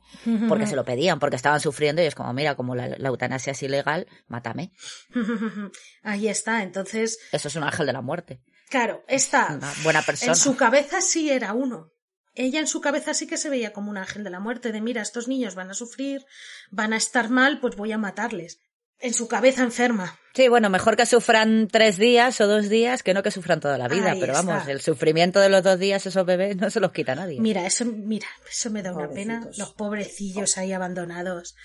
[0.49, 3.51] porque se lo pedían, porque estaban sufriendo y es como, mira, como la, la eutanasia
[3.51, 4.71] es ilegal, mátame.
[6.03, 8.41] Ahí está, entonces, Eso es un ángel de la muerte.
[8.69, 10.31] claro, esta Una buena persona.
[10.31, 11.91] en su cabeza sí era uno.
[12.33, 14.79] Ella en su cabeza sí que se veía como un ángel de la muerte, de
[14.79, 16.25] mira, estos niños van a sufrir,
[16.69, 18.59] van a estar mal, pues voy a matarles.
[19.03, 20.17] En su cabeza enferma.
[20.35, 23.77] Sí, bueno, mejor que sufran tres días o dos días que no que sufran toda
[23.79, 24.11] la vida.
[24.11, 24.71] Ahí pero vamos, está.
[24.71, 27.41] el sufrimiento de los dos días esos bebés no se los quita nadie.
[27.41, 29.49] Mira, eso, mira, eso me da una pena.
[29.57, 31.55] Los pobrecillos ahí abandonados.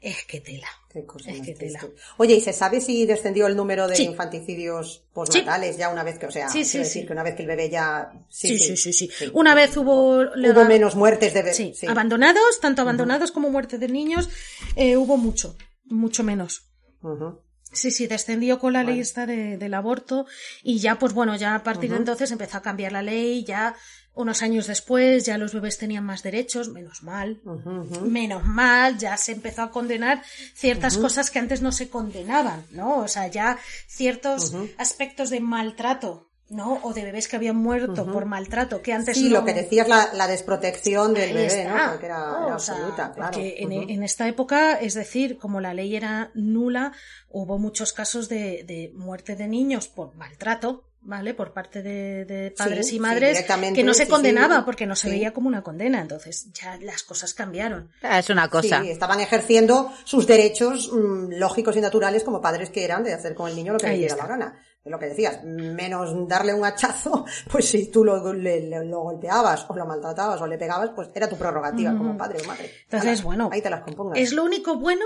[0.00, 0.66] Es que tela.
[0.90, 1.78] Qué cosa Es que tela.
[2.16, 4.04] Oye, ¿y se sabe si descendió el número de Sí.
[4.04, 7.06] infanticidios postnatales ya una vez que, o sea, Sí, sí, quiero decir sí.
[7.06, 8.10] que una vez que el bebé ya...
[8.30, 9.10] Sí, sí, sí, sí.
[9.34, 10.20] Una vez hubo...
[10.22, 11.56] Hubo menos muertes de bebés.
[11.56, 11.86] Sí, sí.
[11.86, 14.30] abandonados, tanto abandonados como muerte de niños,
[14.74, 16.62] eh, hubo mucho, mucho menos.
[17.72, 20.26] Sí, sí, descendió con la ley esta de- del aborto
[20.62, 23.76] y ya, pues bueno, ya a partir de entonces empezó a cambiar la ley, ya
[24.14, 27.40] unos años después ya los bebés tenían más derechos, menos mal,
[28.02, 30.22] menos mal, ya se empezó a condenar
[30.54, 32.98] ciertas cosas que antes no se condenaban, ¿no?
[32.98, 36.80] O sea, ya ciertos aspectos de maltrato, ¿no?
[36.82, 39.38] O de bebés que habían muerto por maltrato, que antes Sí, no...
[39.38, 41.84] lo que decías, la, la desprotección del Ahí bebé, está.
[41.86, 41.90] ¿no?
[41.92, 42.18] Porque era,
[42.58, 43.30] sea, absoluta, claro.
[43.32, 46.92] porque en, en esta época, es decir, como la ley era nula,
[47.28, 51.34] hubo muchos casos de, de muerte de niños por maltrato, ¿vale?
[51.34, 53.44] Por parte de, de padres Sí, y madres,
[53.74, 54.62] que no se sí, condenaba sí.
[54.64, 55.14] porque no se Sí.
[55.14, 56.00] veía como una condena.
[56.00, 57.90] Entonces, ya las cosas cambiaron.
[58.02, 58.82] Ah, Es una cosa.
[58.82, 63.34] Sí, estaban ejerciendo sus derechos mm, lógicos y naturales como padres que eran de hacer
[63.34, 64.62] con el niño lo que le diera la gana.
[64.82, 69.00] Es lo que decías, menos darle un hachazo, pues si tú lo, le- le- lo
[69.00, 72.70] golpeabas o lo maltratabas o le pegabas, pues era tu prerrogativa como padre o madre.
[72.84, 74.18] Entonces, Ala, bueno, Ahí te las compongas.
[74.18, 75.04] Es lo único bueno,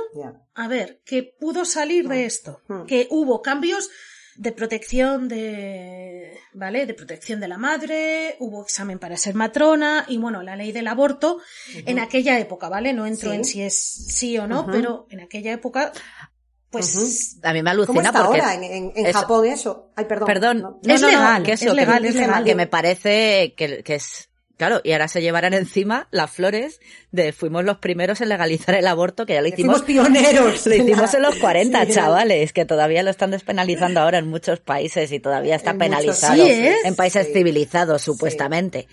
[0.55, 2.85] a ver, que pudo salir de esto, Mm.
[2.85, 3.91] que hubo cambios
[4.37, 6.87] de protección de, ¿vale?
[6.87, 10.89] De protección de la madre, hubo examen para ser matrona y bueno, la ley del
[10.89, 11.41] aborto
[11.87, 12.93] en aquella época, ¿vale?
[12.93, 13.37] No entro Sí.
[13.37, 15.93] en si es sí o no, pero en aquella época,
[16.71, 18.41] pues A mí me ¿Cómo alucina está porque...
[18.41, 19.93] ahora en, en- en es- Japón eso?
[19.95, 20.27] Ay, perdón.
[20.27, 20.81] Perdón, no.
[20.83, 22.45] Es no, no, no, legal, que es eso, que- legal, es legal.
[22.45, 24.29] Que me parece que, que es...
[24.57, 26.81] Claro, y ahora se llevarán encima las flores
[27.11, 30.67] de fuimos los primeros en legalizar el aborto, que ya lo hicimos, Fuimos pioneros.
[30.67, 34.61] lo hicimos en los 40, Sí, chavales, que todavía lo están despenalizando ahora en muchos
[34.61, 36.77] países y todavía está En muchos, penalizado sí, ¿eh?
[36.85, 37.33] en países Sí.
[37.33, 38.87] civilizados, supuestamente.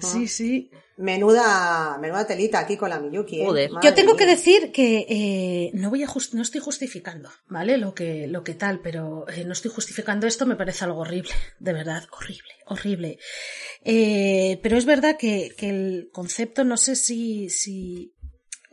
[0.00, 0.70] sí, sí.
[0.96, 3.40] Menuda, menuda telita aquí con la Miyuki.
[3.40, 3.44] ¿eh?
[3.44, 3.70] Joder.
[3.82, 7.78] Yo tengo que decir que eh, no voy a jus- no estoy justificando, ¿vale?
[7.78, 11.32] Lo que lo que tal, pero eh, no estoy justificando esto, me parece algo horrible,
[11.58, 13.18] de verdad, horrible, horrible.
[13.84, 18.14] Eh, pero es verdad que, el concepto, no sé si si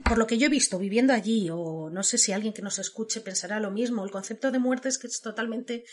[0.03, 2.79] por lo que yo he visto viviendo allí o no sé si alguien que nos
[2.79, 5.83] escuche pensará lo mismo, el concepto de muerte es que es totalmente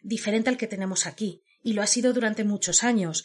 [0.00, 3.24] diferente al que tenemos aquí y lo ha sido durante muchos años.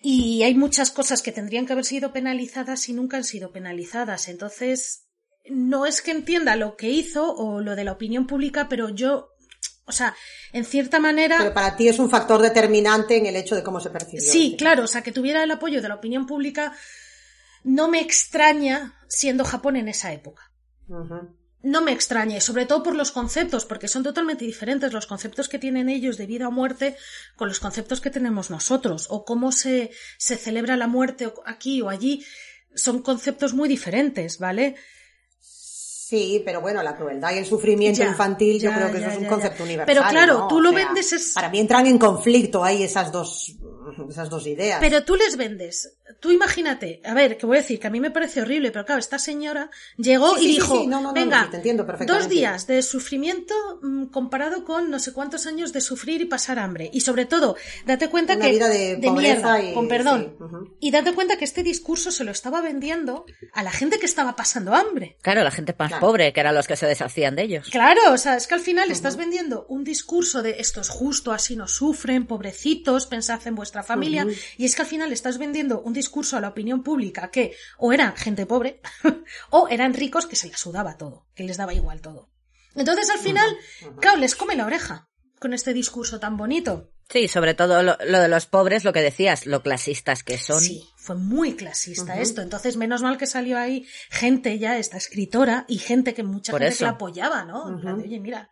[0.00, 4.28] Y hay muchas cosas que tendrían que haber sido penalizadas y nunca han sido penalizadas.
[4.28, 5.06] Entonces,
[5.48, 9.28] no es que entienda lo que hizo o lo de la opinión pública, pero yo,
[9.84, 10.14] o sea,
[10.52, 13.80] en cierta manera, Pero para ti es un factor determinante en el hecho de cómo
[13.80, 14.22] se percibió.
[14.22, 16.72] sí, claro, o sea, que tuviera el apoyo de la opinión pública
[17.64, 20.50] no me extraña siendo Japón en esa época.
[21.62, 25.48] No me extraña, y sobre todo por los conceptos, porque son totalmente diferentes los conceptos
[25.48, 26.96] que tienen ellos de vida o muerte
[27.36, 31.88] con los conceptos que tenemos nosotros, o cómo se, se celebra la muerte aquí o
[31.88, 32.24] allí.
[32.74, 34.74] Son conceptos muy diferentes, ¿vale?
[36.12, 39.16] Sí, pero bueno, la crueldad y el sufrimiento Ya, infantil, yo creo que ya, eso
[39.16, 39.86] es un concepto universal.
[39.96, 40.48] Pero claro, ¿no?
[40.48, 43.56] tú O lo sea, vendes es- Para mí entran en conflicto ahí esas dos,
[44.10, 44.78] esas dos ideas.
[44.78, 45.96] Pero tú les vendes.
[46.20, 48.84] Tú imagínate, a ver, que voy a decir que a mí me parece horrible, pero
[48.84, 51.56] claro, esta señora llegó Sí, y sí, dijo, sí, no, no, no, venga, sí, te
[51.58, 52.22] entiendo perfectamente.
[52.24, 56.58] dos días de sufrimiento mm, comparado con no sé cuántos años de sufrir y pasar
[56.58, 56.90] hambre.
[56.92, 57.56] Y sobre todo,
[57.86, 60.36] date cuenta Una que vida de mierda, y- con perdón.
[60.80, 64.36] Y date cuenta que este discurso se lo estaba vendiendo a la gente que estaba
[64.36, 65.16] pasando hambre.
[65.22, 66.06] Claro, la gente más Claro.
[66.06, 67.68] pobre, que eran los que se deshacían de ellos.
[67.70, 71.32] Claro, o sea, es que al final estás vendiendo un discurso de esto es justo,
[71.32, 75.80] así no sufren, pobrecitos, pensad en vuestra familia, y es que al final estás vendiendo
[75.80, 76.01] un discurso
[76.32, 78.80] a la opinión pública que o eran gente pobre
[79.50, 82.30] o eran ricos que se les sudaba todo, que les daba igual todo.
[82.74, 83.56] Entonces al final,
[84.00, 86.92] claro, les come la oreja con este discurso tan bonito.
[87.10, 90.60] Sí, sobre todo lo, lo de los pobres, lo que decías, lo clasistas que son.
[90.60, 92.40] Sí, fue muy clasista esto.
[92.40, 96.62] Entonces, menos mal que salió ahí gente ya, esta escritora, y gente que mucha Por
[96.62, 97.68] gente que la apoyaba, ¿no?
[97.68, 98.48] En plan de, oye, mira.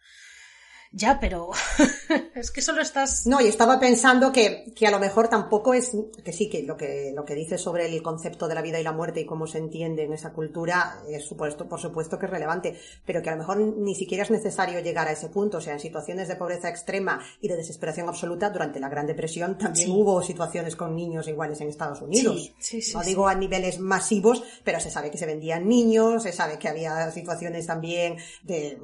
[0.92, 1.50] Ya, pero
[2.34, 3.24] es que solo estás...
[3.26, 5.92] No, y estaba pensando que, que a lo mejor tampoco es,
[6.24, 8.82] que sí, que lo que, lo que dice sobre el concepto de la vida y
[8.82, 12.30] la muerte y cómo se entiende en esa cultura es supuesto, por supuesto que es
[12.32, 12.76] relevante,
[13.06, 15.58] pero que a lo mejor ni siquiera es necesario llegar a ese punto.
[15.58, 19.58] O sea, en situaciones de pobreza extrema y de desesperación absoluta, durante la Gran Depresión
[19.58, 19.92] también Sí.
[19.92, 22.52] hubo situaciones con niños iguales en Estados Unidos.
[22.58, 26.24] Sí, sí, sí, no digo a niveles masivos, pero se sabe que se vendían niños,
[26.24, 28.78] se sabe que había situaciones también de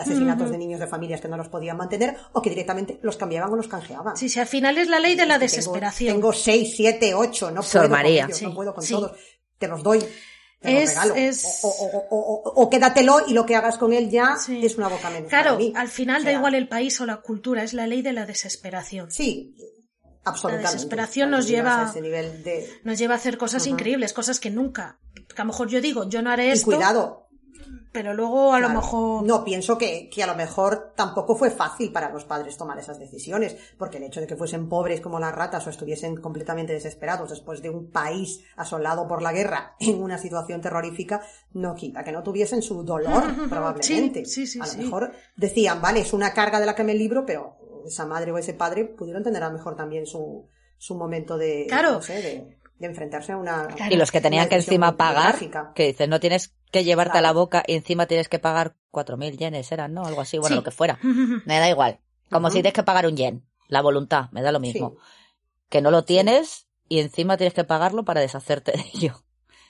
[0.00, 3.52] asesinatos de niños de familias que no los podían mantener o que directamente los cambiaban
[3.52, 4.16] o los canjeaban.
[4.16, 6.14] Sí, sí, al final es la ley de la Tengo- desesperación.
[6.14, 8.22] Tengo, seis, siete, ocho, no Sor puedo María.
[8.22, 8.92] con ellos, Sí, no puedo con sí.
[8.94, 9.12] todos.
[9.58, 10.00] Te los doy.
[10.60, 11.14] Te Es- los regalo.
[11.14, 14.36] es- O, o- o- o- o- o quédatelo y lo que hagas con él ya
[14.38, 14.64] Sí.
[14.64, 15.28] es una boca menos.
[15.28, 15.72] Claro, mí.
[15.76, 18.24] al final O da igual el país o la cultura, es la ley de la
[18.26, 19.10] desesperación.
[19.10, 19.54] Sí,
[20.24, 20.64] absolutamente.
[20.64, 22.68] La desesperación nos lleva- a ese nivel de...
[22.82, 24.98] Nos lleva a hacer cosas increíbles, cosas que nunca.
[25.14, 27.23] Que a lo mejor yo digo, yo no haré Y esto, cuidado,
[27.94, 29.22] pero luego a lo mejor.
[29.22, 32.98] No, pienso que, que a lo mejor tampoco fue fácil para los padres tomar esas
[32.98, 37.30] decisiones, porque el hecho de que fuesen pobres como las ratas o estuviesen completamente desesperados
[37.30, 41.22] después de un país asolado por la guerra en una situación terrorífica,
[41.52, 44.24] no quita que no tuviesen su dolor, probablemente.
[44.24, 46.94] Sí, sí, sí, a lo mejor decían, vale, es una carga de la que me
[46.94, 50.96] libro, pero esa madre o ese padre pudieron tener a lo mejor también su, su
[50.96, 51.92] momento de, Claro.
[51.92, 53.66] no sé, de, de enfrentarse a una...
[53.68, 53.92] Claro.
[53.94, 55.36] Y los que tenían que encima pagar,
[55.74, 59.36] que dicen, no tienes que llevarte a la boca y encima tienes que pagar 4.000
[59.36, 60.04] yenes, eran, ¿no?
[60.04, 60.56] Algo así, bueno, Sí.
[60.56, 60.98] lo que fuera.
[61.46, 62.00] Me da igual.
[62.30, 63.44] Como si tienes que pagar un yen.
[63.68, 64.96] La voluntad, me da lo mismo.
[65.68, 69.23] Que no lo tienes y encima tienes que pagarlo para deshacerte de ello.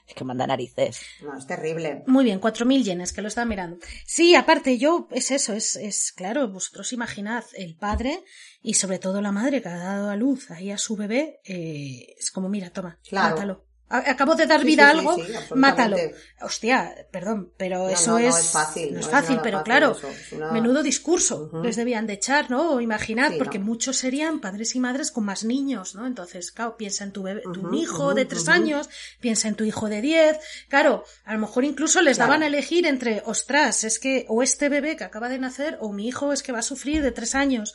[0.06, 1.00] Es que manda narices.
[1.22, 2.02] No, es terrible.
[2.06, 3.78] Muy bien, cuatro mil yenes, que lo estaba mirando.
[4.04, 8.22] Sí, aparte, yo, es eso, es, es claro, vosotros imaginad el padre
[8.62, 12.14] y sobre todo la madre que ha dado a luz ahí a su bebé, eh,
[12.18, 13.30] es como, mira, toma, Claro.
[13.30, 13.63] mátalo.
[13.88, 15.96] Acabo de dar Sí, vida sí, a algo, sí, mátalo.
[16.40, 19.64] Hostia, perdón, pero No, eso no, no es, es fácil, no es fácil, pero fácil
[19.64, 22.72] claro, eso, es una- menudo discurso les debían de echar, ¿no?
[22.72, 26.06] O imaginad, porque muchos serían padres y madres con más niños, ¿no?
[26.06, 28.88] Entonces, claro, piensa en tu bebé, tu hijo de tres años,
[29.20, 32.30] piensa en tu hijo de diez, claro, a lo mejor incluso les Claro.
[32.30, 35.92] daban a elegir entre, ostras, es que o este bebé que acaba de nacer o
[35.92, 37.74] mi hijo es que va a sufrir de tres años.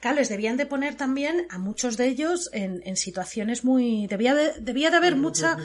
[0.00, 4.06] Claro, les debían de poner también a muchos de ellos en, en situaciones muy...
[4.06, 5.56] Debía de, debía de haber mucha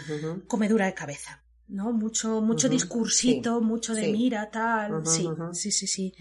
[0.47, 1.93] comedura de cabeza, ¿no?
[1.93, 4.11] Mucho, mucho discursito, sí, mucho de sí.
[4.11, 5.05] mira, tal.
[5.05, 6.13] Sí, sí, sí, sí.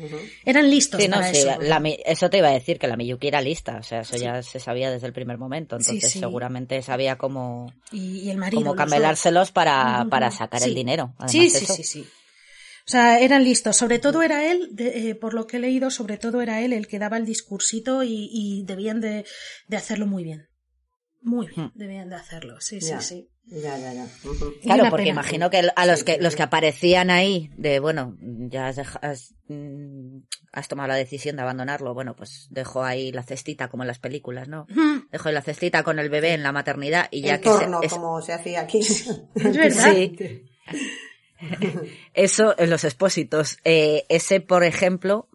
[0.44, 1.60] Eran listos Sí, no, para sí, eso.
[1.62, 4.16] la Mi- eso te iba a decir, que la Miyuki era lista, o sea, eso
[4.18, 4.24] Sí.
[4.24, 6.18] ya se sabía desde el primer momento, entonces sí.
[6.18, 8.62] seguramente sabía cómo, Y, y el marido.
[8.62, 10.68] cómo camelárselos para, para sacar Sí.
[10.68, 11.14] el dinero.
[11.16, 11.74] Además, Sí, sí, eso.
[11.74, 12.06] sí, sí.
[12.86, 13.76] O sea, eran listos.
[13.76, 16.72] Sobre todo era él, de- eh, por lo que he leído, sobre todo era él
[16.72, 19.24] el que daba el discursito y, y debían de,
[19.68, 20.48] de hacerlo muy bien.
[21.24, 21.72] Muy bien, Hmm.
[21.76, 22.60] debían de hacerlo.
[22.60, 23.00] Sí, Ya.
[23.00, 23.28] sí, sí.
[23.44, 24.06] Ya, ya, ya.
[24.62, 25.14] Claro, porque pena.
[25.14, 30.18] imagino que a los que los que aparecían ahí de bueno, ya has, mm,
[30.52, 33.98] has tomado la decisión de abandonarlo, bueno, pues dejo ahí la cestita como en las
[33.98, 34.66] películas, ¿no?
[35.10, 37.58] Dejo ahí la cestita con el bebé en la maternidad y ya El que se-
[37.58, 38.78] torno, es- como se hacía aquí.
[38.78, 39.06] Es
[39.56, 39.92] verdad.
[39.92, 40.16] Sí.
[42.14, 43.58] Eso en los expósitos.
[43.64, 45.28] Eh, ese, por ejemplo,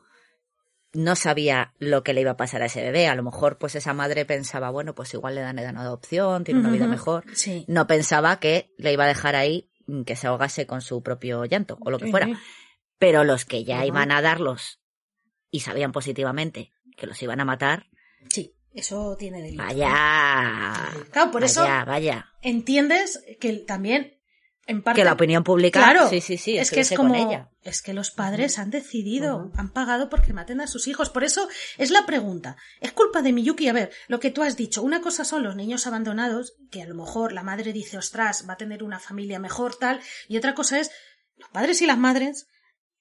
[0.93, 3.08] no sabía lo que le iba a pasar a ese bebé.
[3.08, 6.62] A lo mejor, pues esa madre pensaba, bueno, pues igual le dan en adopción, tiene
[6.62, 7.24] una vida mejor.
[7.34, 7.66] Sí.
[7.68, 11.45] No pensaba que le iba a dejar ahí mm, que se ahogase con su propio
[11.45, 12.28] llanto o lo que fuera.
[12.97, 14.80] Pero los que ya iban a darlos
[15.51, 17.86] y sabían positivamente que los iban a matar,
[18.30, 19.62] Sí, eso tiene delito.
[19.64, 19.91] vaya.
[21.12, 22.26] Claro, por eso Vaya, vaya.
[22.41, 24.16] entiendes que también,
[24.68, 25.01] en parte.
[25.01, 25.80] Que la opinión pública.
[25.80, 26.57] Claro, sí, sí, sí.
[26.57, 27.49] es que es como, ella.
[27.63, 31.09] es que los padres han decidido, han pagado porque maten a sus hijos.
[31.09, 31.47] Por eso
[31.78, 32.57] es la pregunta.
[32.82, 33.68] ¿Es culpa de Miyuki?
[33.70, 36.86] A ver, lo que tú has dicho, una cosa son los niños abandonados, que a
[36.86, 40.53] lo mejor la madre dice, ostras, va a tener una familia mejor, tal, y otra
[40.53, 40.91] cosa es
[41.38, 42.47] los padres y las madres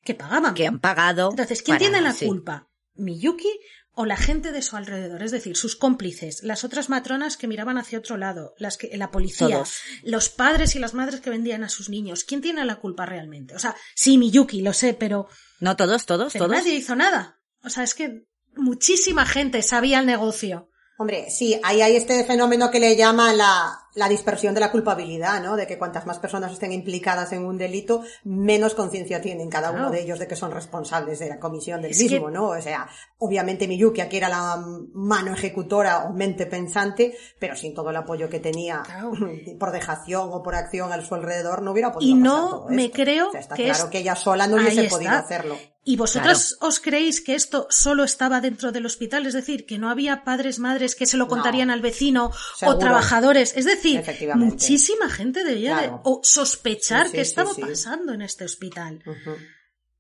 [0.03, 0.55] que pagaban.
[0.55, 1.31] Que han pagado.
[1.31, 2.27] Entonces, ¿quién para- tiene la sí.
[2.27, 2.69] culpa?
[2.95, 3.51] ¿Miyuki
[3.97, 5.23] o la gente de su alrededor?
[5.25, 9.11] Es decir, sus cómplices, las otras matronas que miraban hacia otro lado, las que, la
[9.11, 9.75] policía, Todos.
[10.05, 12.23] los padres y las madres que vendían a sus niños.
[12.23, 13.55] ¿Quién tiene la culpa realmente?
[13.57, 15.29] O sea, sí, Miyuki, lo sé, pero,
[15.59, 16.59] No, todos, todos, pero todos.
[16.59, 17.41] nadie hizo nada.
[17.65, 20.71] O sea, es que muchísima gente sabía el negocio.
[20.99, 25.43] Hombre, sí, ahí hay este fenómeno que le llaman la, la dispersión de la culpabilidad,
[25.43, 25.57] ¿no?
[25.57, 29.91] De que cuantas más personas estén implicadas en un delito, menos conciencia tienen cada uno
[29.91, 32.49] de ellos de que son responsables de la comisión del Es mismo, que- ¿no?
[32.51, 32.89] O sea,
[33.19, 34.63] obviamente Miyuki aquí era la
[34.95, 38.83] mano ejecutora o mente pensante, pero sin todo el apoyo que tenía
[39.59, 42.69] por dejación o por acción a su alrededor, no hubiera podido Y pasar no todo
[42.69, 42.97] me esto.
[42.97, 45.57] creo O sea, está que claro es- que ella sola no hubiese podido hacerlo.
[45.89, 49.25] ¿Y vosotros os creéis que esto solo estaba dentro del hospital?
[49.25, 52.33] Es decir, que no había padres, madres que se lo contarían al vecino
[52.67, 53.53] o trabajadores.
[53.57, 54.53] Es decir, Efectivamente.
[54.55, 55.93] muchísima gente debía Claro.
[55.93, 57.61] de o sospechar Sí, sí, que sí, estaba sí.
[57.61, 59.03] pasando en este hospital.
[59.07, 59.37] Ujú.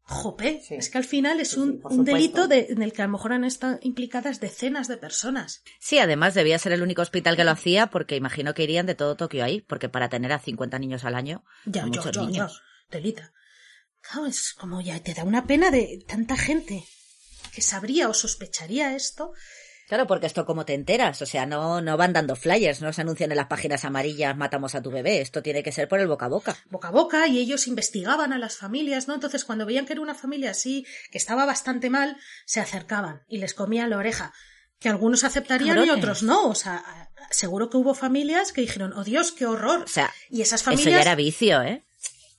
[0.08, 0.74] Jope, Sí.
[0.76, 3.12] es que al final es Sí, un, un delito de- en el que a lo
[3.12, 5.62] mejor han estado implicadas decenas de personas.
[5.80, 8.94] Sí, además debía ser el único hospital que lo hacía porque imagino que irían de
[8.94, 12.62] todo Tokio ahí, porque para tener a 50 niños al año, Ya, muchos niños.
[12.88, 13.32] Delita.
[14.00, 16.84] Claro, es como ya te da una pena de tanta gente
[17.52, 19.32] que sabría o sospecharía esto.
[19.86, 23.02] Claro, porque esto como te enteras, o sea, no, no van dando flyers, no se
[23.02, 26.08] anuncian en las páginas amarillas, matamos a tu bebé, esto tiene que ser por el
[26.08, 26.56] boca a boca.
[26.70, 29.14] boca a boca y ellos investigaban a las familias, ¿no?
[29.14, 32.16] Entonces, cuando veían que era una familia así, que estaba bastante mal,
[32.46, 34.32] se acercaban y les comían la oreja.
[34.80, 36.48] Que algunos aceptarían y otros no.
[36.48, 39.84] O sea, seguro que hubo familias que dijeron, oh Dios, qué horror.
[39.84, 41.00] O sea, y esas eso ya familias.
[41.02, 41.84] era vicio, ¿eh?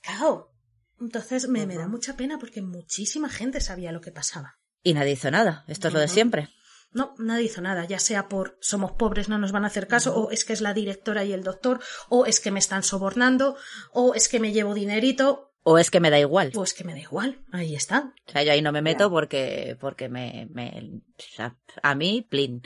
[0.02, 0.52] Claro.
[1.00, 4.58] Entonces me, me da mucha pena porque muchísima gente sabía lo que pasaba.
[4.82, 6.48] Y nadie hizo nada, esto es lo de siempre.
[6.90, 10.16] No, nadie hizo nada, ya sea por somos pobres, no nos van a hacer caso,
[10.16, 13.56] o es que es la directora y el doctor, o es que me están sobornando,
[13.92, 16.50] o es que me llevo dinerito, O es que me da igual.
[16.54, 17.44] pues que me da igual.
[17.52, 18.14] Ahí está.
[18.26, 22.26] O sea, yo ahí no me meto porque, porque me, me, o sea, a mí,
[22.28, 22.62] plin,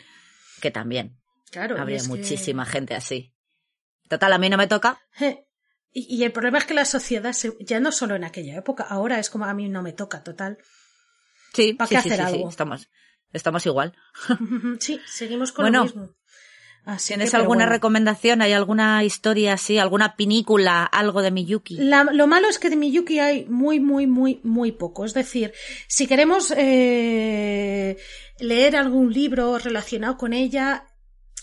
[0.61, 1.19] que también.
[1.51, 1.81] Claro.
[1.81, 3.35] Habría es que- muchísima gente así.
[4.09, 5.01] Total, a mí no me toca.
[5.93, 8.85] Y, y el problema es que la sociedad, se- ya no solo en aquella época,
[8.85, 10.59] ahora es como a mí no me toca, total.
[11.55, 12.49] Sí, ¿Pa' sí, qué sí, hacer sí, algo?
[12.49, 12.89] estamos,
[13.33, 13.95] estamos igual.
[14.81, 16.09] sí, seguimos con Bueno, lo mismo.
[16.85, 17.73] Así ¿Tienes que, alguna bueno.
[17.73, 18.43] recomendación?
[18.43, 19.79] ¿Hay alguna historia así?
[19.79, 20.85] ¿Alguna pinícula?
[20.85, 21.77] ¿Algo de Miyuki?
[21.77, 25.05] La- lo malo es que de Miyuki hay muy, muy, muy, muy poco.
[25.05, 25.53] Es decir,
[25.87, 27.99] si queremos eh,
[28.41, 30.87] leer algún libro relacionado con ella,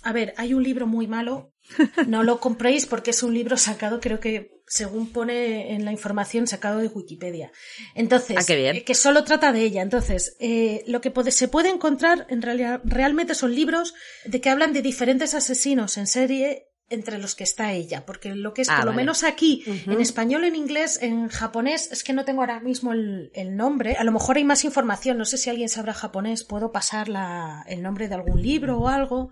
[0.04, 1.54] a ver, hay un libro muy malo.
[2.07, 6.47] No lo compréis porque es un libro sacado, creo que, según pone en la información,
[6.47, 7.51] sacado de Wikipedia.
[7.95, 8.76] Entonces, Ah, qué bien.
[8.78, 9.82] eh, que solo trata de ella.
[9.82, 13.93] Entonces, eh, lo que puede- se puede encontrar en realidad realmente son libros
[14.26, 18.51] de que hablan de diferentes asesinos en serie entre los que está ella, porque lo
[18.55, 22.13] que es Ah, por lo menos aquí, en español, en inglés, en japonés, es que
[22.13, 23.95] no tengo ahora mismo el, el nombre.
[23.95, 27.63] A lo mejor hay más información, no sé si alguien sabrá japonés, puedo pasar la,
[27.67, 29.30] el nombre de algún libro o algo.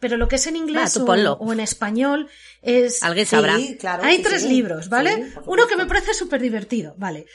[0.00, 2.28] Pero lo que es en inglés o, en español
[2.62, 3.56] es Alguien sabrá.
[3.56, 4.48] Sí, claro, hay sí, tres sí.
[4.48, 5.32] libros, ¿vale?
[5.46, 7.26] Uno que me parece súper divertido, ¿vale?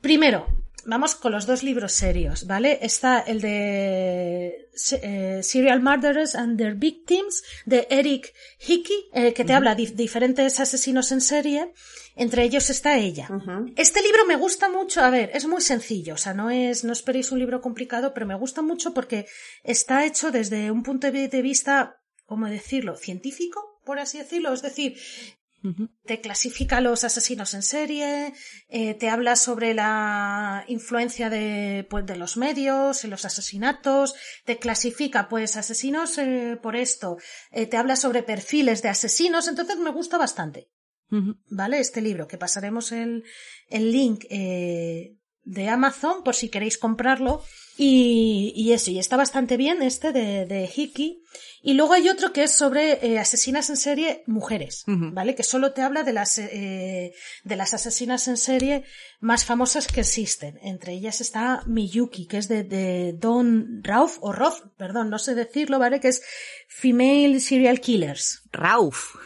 [0.00, 0.46] Primero,
[0.84, 2.78] vamos con los dos libros serios, ¿vale?
[2.82, 4.68] Está el de
[5.02, 8.32] eh, Serial Murderers and Their Victims de Eric
[8.66, 11.72] Hickey, eh, que te habla de diferentes asesinos en serie.
[12.16, 13.28] Entre ellos está ella.
[13.76, 16.92] Este libro me gusta mucho, a ver, es muy sencillo, o sea, no es, no
[16.92, 19.26] esperéis un libro complicado, pero me gusta mucho porque
[19.62, 21.99] está hecho desde un punto de vista,
[22.30, 22.94] ¿cómo decirlo?
[22.94, 24.96] científico, por así decirlo, es decir,
[26.04, 28.34] te clasifica a los asesinos en serie,
[28.68, 34.14] eh, te habla sobre la influencia de, pues, de los medios en los asesinatos,
[34.44, 37.16] te clasifica pues asesinos eh, por esto,
[37.50, 40.70] eh, te habla sobre perfiles de asesinos, entonces me gusta bastante.
[41.48, 41.80] ¿vale?
[41.80, 43.24] Este libro, que pasaremos el,
[43.68, 47.42] el link de Amazon por si queréis comprarlo.
[47.82, 51.22] Y, y eso, y está bastante bien este de, de Hickey.
[51.62, 54.84] Y luego hay otro que es sobre eh, asesinas en serie mujeres.
[54.86, 55.34] ¿vale?
[55.34, 58.84] Que solo te habla de las, eh, de las asesinas en serie
[59.18, 60.58] más famosas que existen.
[60.60, 65.34] Entre ellas está Miyuki, que es de, de Don Rauf, o Roth, perdón, no sé
[65.34, 66.00] decirlo, ¿vale?
[66.00, 66.22] Que es
[66.68, 68.42] Female Serial Killers.
[68.52, 69.16] Rauf.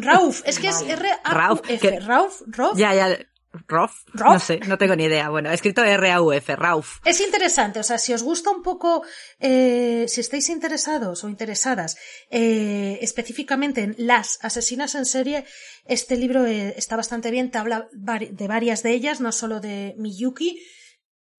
[0.00, 0.80] Rauf, es que es.
[0.80, 2.00] R-A-U-F.
[2.00, 2.78] Rauf, Rauf, Rauf.
[2.78, 3.18] Ya, ya.
[3.52, 4.04] Rauf.
[4.14, 4.32] ¿Rauf?
[4.32, 5.28] No sé, no tengo ni idea.
[5.28, 6.98] Bueno, escrito R-A-U-F, Rauf.
[7.04, 9.02] Es interesante, o sea, si os gusta un poco,
[9.40, 11.96] eh, si estáis interesados o interesadas
[12.30, 15.44] eh, específicamente en las asesinas en serie,
[15.84, 19.94] este libro eh, está bastante bien, te habla de varias de ellas, no solo de
[19.98, 20.62] Miyuki,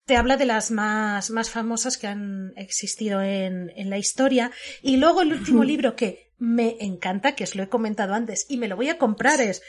[0.04, 4.50] te habla de las más, más famosas que han existido en, en la historia.
[4.82, 8.56] Y luego el último libro que me encanta, que os lo he comentado antes, y
[8.56, 9.62] me lo voy a comprar, es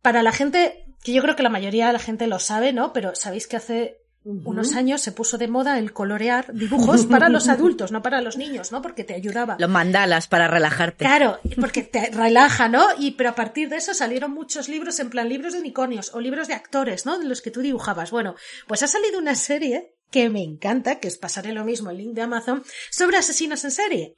[0.00, 2.92] para la gente, que yo creo que la mayoría de la gente lo sabe, ¿no?
[2.92, 7.48] Pero sabéis que hace unos años se puso de moda el colorear dibujos para los
[7.48, 8.82] adultos, no para los niños, ¿no?
[8.82, 9.56] Porque te ayudaba.
[9.58, 11.04] Los mandalas para relajarte.
[11.04, 12.86] Claro, porque te relaja, ¿no?
[12.98, 16.20] Y pero a partir de eso salieron muchos libros, en plan libros de unicornios o
[16.20, 17.18] libros de actores, ¿no?
[17.18, 18.10] De los que tú dibujabas.
[18.10, 18.34] Bueno,
[18.66, 22.14] pues ha salido una serie que me encanta, que os pasaré lo mismo, el link
[22.14, 24.14] de Amazon, sobre asesinos en serie.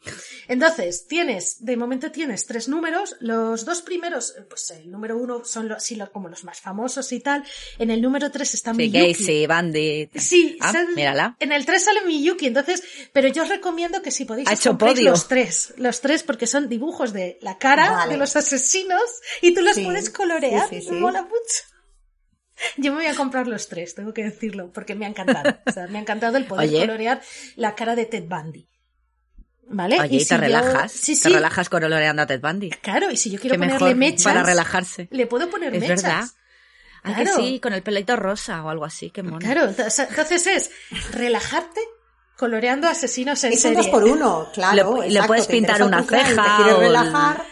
[0.49, 5.45] Entonces, tienes, de momento tienes tres números, los dos primeros, eh, pues el número uno
[5.45, 7.45] son los, así lo- como los más famosos y tal,
[7.79, 9.13] en el número tres está Sí, Miyuki.
[9.15, 10.17] Casey, Bandit.
[10.17, 11.37] Sí, Ah, sal- mírala.
[11.41, 12.83] en el 3 sale Miyuki, entonces,
[13.13, 15.11] pero yo os recomiendo que si podéis Ha hecho podio.
[15.11, 18.13] los tres, los tres porque son dibujos de la cara Vale.
[18.13, 19.03] de los asesinos
[19.43, 20.93] y tú los Sí, puedes colorear, sí, sí, sí.
[20.95, 21.65] mola mucho.
[22.77, 25.59] Yo me voy a comprar los tres, tengo que decirlo, porque me ha encantado.
[25.67, 26.81] O sea, me ha encantado el poder Oye.
[26.81, 27.21] colorear
[27.57, 28.69] la cara de Ted Bundy.
[29.73, 30.01] ¿Vale?
[30.01, 30.91] Oye, y, si te yo- relajas.
[30.93, 31.33] Sí, Te sí.
[31.35, 32.71] relajas con oloreando a Ted Bundy.
[32.71, 35.09] Claro, y si yo quiero Qué ponerle mechas, para relajarse.
[35.13, 36.03] le puedo poner Es mechas.
[36.03, 36.25] verdad.
[37.03, 37.37] Ah, que Claro.
[37.39, 39.39] sí, con el pelito rosa o algo así, qué mono.
[39.39, 40.71] Claro, entonces, es
[41.13, 41.81] relajarte
[42.37, 43.77] coloreando asesinos en un serie.
[43.79, 45.01] dos por uno, claro.
[45.03, 47.45] Le- le puedes te pintar una ceja Te quieres relajar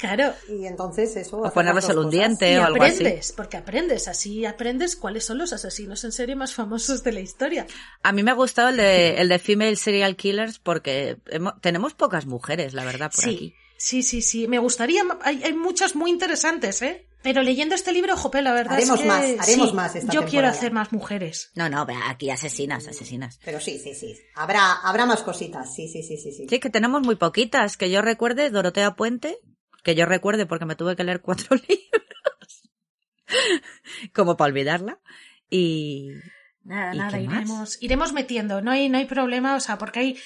[0.00, 0.32] Claro.
[0.48, 1.38] y entonces eso.
[1.42, 2.94] O ponerle solo un diente Y o algo así.
[2.96, 7.20] aprendes, porque aprendes, así aprendes cuáles son los asesinos en serie más famosos de la
[7.20, 7.66] historia.
[8.02, 11.18] A mí me ha gustado el de, el de Female Serial Killers porque
[11.60, 13.54] tenemos pocas mujeres, la verdad, por sí, aquí.
[13.76, 14.48] sí, sí, sí.
[14.48, 17.06] Me gustaría, hay, hay muchas muy interesantes, ¿eh?
[17.22, 20.10] Pero leyendo este libro, jope, la verdad Haremos es que más, haremos sí, más esta
[20.10, 21.50] Yo quiero hacer más mujeres.
[21.54, 23.38] No, no, vea, aquí asesinas, asesinas.
[23.44, 24.16] Pero sí, sí, sí.
[24.34, 25.74] Habrá, habrá más cositas.
[25.74, 26.32] Sí, sí, sí, sí.
[26.32, 26.46] sí.
[26.48, 27.76] Sí, que tenemos muy poquitas.
[27.76, 29.38] Que yo recuerde, Dorotea Puente,
[29.82, 32.70] que yo recuerde porque me tuve que leer cuatro libros.
[34.14, 35.00] Como para olvidarla.
[35.48, 36.12] Y
[36.64, 37.34] Nada, ¿Y nada, qué más?
[37.36, 38.60] iremos, iremos metiendo.
[38.62, 40.18] No hay, no hay problema, o sea, porque hay,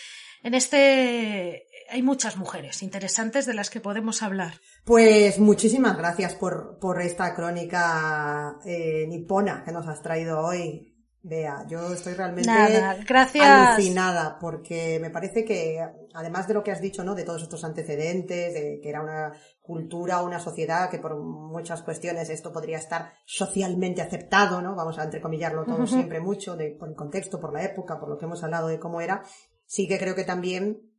[0.43, 4.55] en este, hay muchas mujeres interesantes de las que podemos hablar.
[4.85, 10.94] Pues muchísimas gracias por, por esta crónica eh, nipona que nos has traído hoy.
[11.27, 13.47] Bea, yo estoy realmente Nada, gracias.
[13.47, 15.81] alucinada porque me parece que,
[16.13, 17.15] además de lo que has dicho, ¿no?
[17.15, 19.33] De todos estos antecedentes, de que era una
[19.63, 24.77] cultura, una sociedad que por muchas cuestiones esto podría estar socialmente aceptado, ¿no?
[24.77, 28.19] Vamos a entrecomillarlo todo siempre mucho, de, por el contexto, por la época, por lo
[28.19, 29.23] que hemos hablado de cómo era.
[29.65, 30.94] Sí que creo que también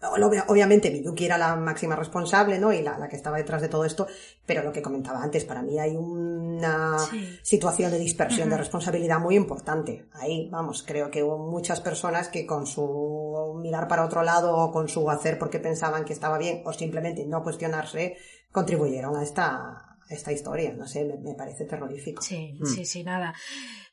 [0.00, 2.72] Obviamente Miyuki era la máxima responsable, ¿no?
[2.72, 4.06] Y la, la que estaba detrás de todo esto,
[4.46, 7.38] pero lo que comentaba antes, para mí hay una Sí.
[7.42, 10.06] situación de dispersión de responsabilidad muy importante.
[10.12, 14.70] Ahí, vamos, creo que hubo muchas personas que con su mirar para otro lado o
[14.70, 18.16] con su hacer porque pensaban que estaba bien o simplemente no cuestionarse,
[18.52, 20.72] contribuyeron a esta, a esta historia.
[20.74, 22.22] No sé, me, me parece terrorífico.
[22.22, 22.66] Sí, Mm.
[22.66, 23.34] sí, sí, nada.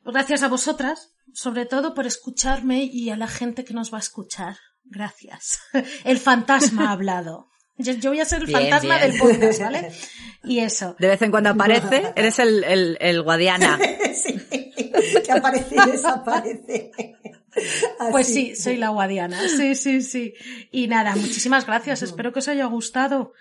[0.04, 4.02] Gracias a vosotras, sobre todo por escucharme y a la gente que nos va a
[4.02, 4.56] escuchar.
[4.86, 5.60] Gracias.
[6.04, 7.50] El fantasma ha hablado.
[7.78, 9.12] Yo, yo voy a ser el Bien, fantasma bien.
[9.12, 9.92] del podcast, ¿vale?
[10.46, 10.96] Y eso.
[11.00, 13.78] de vez en cuando aparece, eres el, el, el guadiana.
[14.14, 14.40] sí,
[15.26, 16.92] que aparece y desaparece.
[18.12, 19.42] Pues sí, soy la guadiana.
[19.50, 20.34] Sí, sí, sí.
[20.72, 22.04] Y nada, muchísimas gracias.
[22.04, 23.34] Espero que os haya gustado.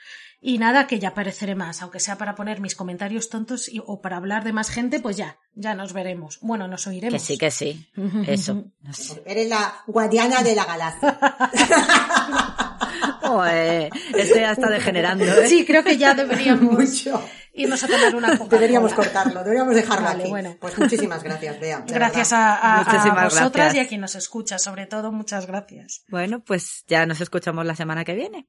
[0.46, 4.02] Y nada, que ya apareceré más, aunque sea para poner mis comentarios tontos y- o
[4.02, 6.38] para hablar de más gente, pues ya, ya nos veremos.
[6.42, 7.22] Bueno, nos Que oiremos.
[7.22, 7.88] sí, que sí.
[8.26, 8.62] Eso.
[9.24, 11.18] Eres la guardiana de la galaxia.
[13.22, 15.48] Joder, esto ya está degenerando, ¿eh?
[15.48, 17.26] Sí, creo que ya deberíamos Mucho.
[17.54, 20.30] irnos a tomar una coca Deberíamos cortarlo, deberíamos dejarlo Vale, aquí.
[20.30, 20.56] bueno.
[20.60, 21.84] Pues muchísimas gracias, Bea.
[21.86, 23.74] Gracias a, a- a Muchísimas vosotras gracias.
[23.76, 26.04] y a quien nos escucha, sobre todo, muchas gracias.
[26.08, 28.46] Bueno, pues ya nos escuchamos la semana que viene.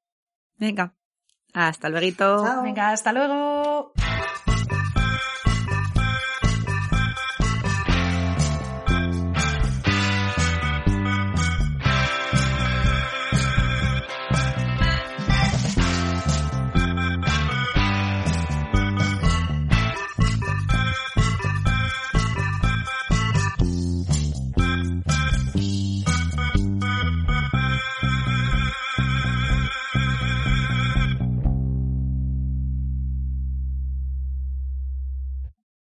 [0.57, 0.93] Venga.
[1.55, 2.61] Hasta luego.
[2.61, 3.93] Venga, hasta luego.